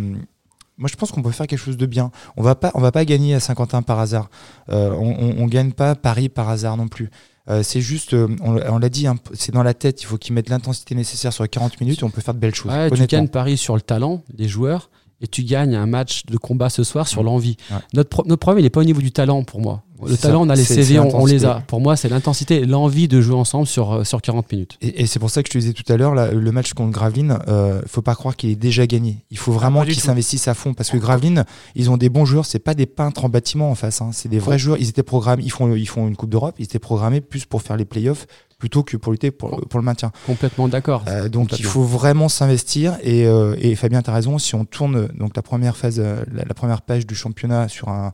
moi 0.77 0.89
je 0.89 0.95
pense 0.95 1.11
qu'on 1.11 1.21
peut 1.21 1.31
faire 1.31 1.47
quelque 1.47 1.59
chose 1.59 1.77
de 1.77 1.85
bien. 1.85 2.11
On 2.35 2.41
va 2.41 2.55
pas, 2.55 2.71
on 2.73 2.81
va 2.81 2.91
pas 2.91 3.05
gagner 3.05 3.35
à 3.35 3.39
Saint-Quentin 3.39 3.81
par 3.81 3.99
hasard. 3.99 4.29
Euh, 4.69 4.91
on, 4.91 5.35
on, 5.37 5.45
gagne 5.45 5.71
pas 5.71 5.93
Paris 5.95 6.29
par 6.29 6.49
hasard 6.49 6.77
non 6.77 6.87
plus. 6.87 7.11
Euh, 7.49 7.61
c'est 7.61 7.81
juste, 7.81 8.15
on, 8.41 8.77
l'a 8.79 8.89
dit, 8.89 9.05
hein, 9.05 9.15
c'est 9.33 9.53
dans 9.53 9.63
la 9.63 9.73
tête. 9.73 10.01
Il 10.01 10.05
faut 10.05 10.17
qu'ils 10.17 10.33
mettent 10.33 10.49
l'intensité 10.49 10.95
nécessaire 10.95 11.31
sur 11.33 11.43
les 11.43 11.49
40 11.49 11.79
minutes 11.81 12.01
et 12.01 12.03
on 12.03 12.09
peut 12.09 12.21
faire 12.21 12.33
de 12.33 12.39
belles 12.39 12.55
choses. 12.55 12.71
tu 12.95 13.05
gagnes 13.05 13.27
Paris 13.27 13.57
sur 13.57 13.75
le 13.75 13.81
talent 13.81 14.23
des 14.33 14.47
joueurs 14.47 14.89
et 15.23 15.27
tu 15.27 15.43
gagnes 15.43 15.75
un 15.75 15.88
match 15.88 16.25
de 16.25 16.38
combat 16.38 16.69
ce 16.69 16.83
soir 16.83 17.07
sur 17.07 17.23
l'envie. 17.23 17.55
Notre, 17.93 18.27
notre 18.27 18.39
problème, 18.39 18.59
il 18.59 18.63
n'est 18.63 18.69
pas 18.69 18.81
au 18.81 18.86
niveau 18.86 19.01
du 19.01 19.12
talent 19.12 19.43
pour 19.43 19.62
moi. 19.62 19.83
Le 20.05 20.17
talent, 20.17 20.45
on 20.45 20.49
a 20.49 20.55
les 20.55 20.65
CV, 20.65 20.99
on, 20.99 21.25
les 21.25 21.45
a. 21.45 21.63
Pour 21.65 21.79
moi, 21.79 21.95
c'est 21.95 22.09
l'intensité, 22.09 22.65
l'envie 22.65 23.07
de 23.07 23.21
jouer 23.21 23.36
ensemble 23.36 23.67
sur, 23.67 23.93
euh, 23.93 24.03
sur 24.03 24.21
40 24.21 24.51
minutes. 24.51 24.77
Et, 24.81 25.05
c'est 25.05 25.19
pour 25.19 25.29
ça 25.29 25.41
que 25.43 25.47
je 25.47 25.53
te 25.53 25.57
disais 25.57 25.71
tout 25.71 25.89
à 25.91 25.95
l'heure, 25.95 26.13
le 26.13 26.51
match 26.51 26.73
contre 26.73 26.91
Gravelines, 26.91 27.39
euh, 27.47 27.81
faut 27.88 28.01
pas 28.01 28.15
croire 28.15 28.36
qu'il 28.36 28.49
est 28.49 28.55
déjà 28.55 28.86
gagné. 28.86 29.23
Il 29.31 29.38
faut 29.38 29.53
vraiment 29.53 29.83
qu'ils 29.83 29.99
s'investissent 29.99 30.49
à 30.49 30.53
fond 30.55 30.73
parce 30.73 30.89
que 30.89 30.97
Gravelines, 30.97 31.45
ils 31.75 31.89
ont 31.89 31.95
des 31.95 32.09
bons 32.09 32.25
joueurs. 32.25 32.45
C'est 32.45 32.59
pas 32.59 32.73
des 32.73 32.86
peintres 32.86 33.23
en 33.23 33.29
bâtiment 33.29 33.71
en 33.71 33.75
face. 33.75 34.01
Hein. 34.01 34.09
C'est 34.12 34.29
des 34.29 34.39
vrais 34.39 34.59
joueurs. 34.59 34.77
Ils 34.77 34.89
étaient 34.89 35.03
programmés. 35.03 35.43
Ils 35.45 35.51
font, 35.51 35.73
ils 35.73 35.88
font 35.88 36.07
une 36.07 36.17
Coupe 36.17 36.31
d'Europe. 36.31 36.55
Ils 36.59 36.63
étaient 36.63 36.79
programmés 36.79 37.21
plus 37.21 37.45
pour 37.45 37.62
faire 37.62 37.77
les 37.77 37.86
playoffs 37.86 38.27
plutôt 38.63 38.84
que 38.84 38.95
pour 38.95 39.12
lutter 39.12 39.30
pour, 39.30 39.60
pour 39.67 39.78
le 39.78 39.84
maintien. 39.84 40.13
Complètement 40.26 40.69
d'accord. 40.69 41.04
Euh, 41.10 41.28
donc 41.28 41.60
il 41.60 41.65
faut 41.65 41.84
vraiment 41.84 42.30
s'investir 42.30 42.97
et, 43.02 43.28
euh, 43.28 43.58
et 43.60 43.76
Fabien, 43.76 44.02
tu 44.02 44.10
as 44.10 44.13
raison, 44.13 44.38
si 44.38 44.56
on 44.56 44.63
tourne 44.63 45.08
donc 45.08 45.36
la 45.36 45.41
première 45.41 45.76
phase, 45.76 45.99
euh, 45.99 46.23
la, 46.32 46.54
première 46.54 46.82
page 46.82 47.06
du 47.06 47.13
championnat 47.13 47.67
sur 47.67 47.89
un, 47.89 48.13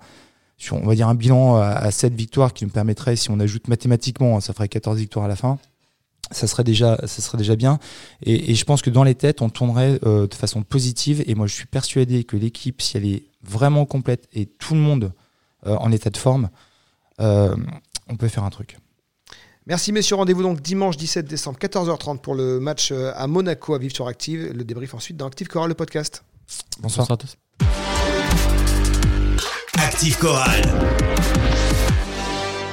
sur, 0.58 0.78
on 0.78 0.88
va 0.88 0.96
dire 0.96 1.08
un 1.08 1.14
bilan 1.14 1.58
à, 1.58 1.92
7 1.92 2.16
victoires 2.16 2.54
qui 2.54 2.66
nous 2.66 2.72
permettrait, 2.72 3.16
si 3.16 3.30
on 3.30 3.40
ajoute 3.40 3.68
mathématiquement, 3.68 4.40
ça 4.40 4.54
ferait 4.54 4.68
14 4.70 4.98
victoires 4.98 5.26
à 5.26 5.28
la 5.28 5.36
fin. 5.36 5.60
Ça 6.32 6.48
serait 6.48 6.64
déjà, 6.64 6.98
ça 7.06 7.22
serait 7.22 7.38
déjà 7.38 7.56
bien. 7.56 7.78
Et, 8.24 8.50
et 8.50 8.56
je 8.56 8.66
pense 8.66 8.82
que 8.82 8.90
dans 8.90 9.04
les 9.04 9.14
têtes, 9.14 9.44
on 9.44 9.50
tournerait 9.50 10.00
de 10.00 10.34
façon 10.34 10.64
positive. 10.64 11.24
Et 11.28 11.36
moi, 11.36 11.46
je 11.46 11.54
suis 11.54 11.68
persuadé 11.68 12.24
que 12.24 12.38
l'équipe, 12.38 12.82
si 12.82 12.98
elle 12.98 13.06
est 13.06 13.24
vraiment 13.44 13.86
complète 13.86 14.28
et 14.34 14.48
tout 14.48 14.74
le 14.74 14.80
monde 14.80 15.14
en 15.64 15.92
état 15.92 16.10
de 16.10 16.18
forme, 16.18 16.50
on 17.20 18.16
peut 18.18 18.28
faire 18.28 18.44
un 18.44 18.50
truc. 18.50 18.80
Merci 19.70 19.92
messieurs, 19.92 20.16
rendez-vous 20.16 20.42
donc 20.42 20.62
dimanche 20.62 20.98
17 20.98 21.28
décembre 21.28 21.60
14h30 21.60 22.18
pour 22.18 22.34
le 22.34 22.60
match 22.60 22.92
euh, 22.92 23.12
à 23.16 23.28
Monaco 23.28 23.76
à 23.76 23.78
vivre 23.78 23.94
sur 23.94 24.08
Active. 24.08 24.52
Le 24.52 24.64
débrief 24.64 24.96
ensuite 24.96 25.16
dans 25.16 25.28
Active 25.28 25.48
Coral, 25.48 25.70
le 25.70 25.76
podcast. 25.76 26.24
Bonsoir, 26.80 27.08
Bonsoir 27.08 27.12
à 27.12 27.18
tous. 27.18 27.38
Active 29.78 30.18
Coral, 30.18 30.64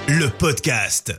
le 0.08 0.30
podcast. 0.30 1.14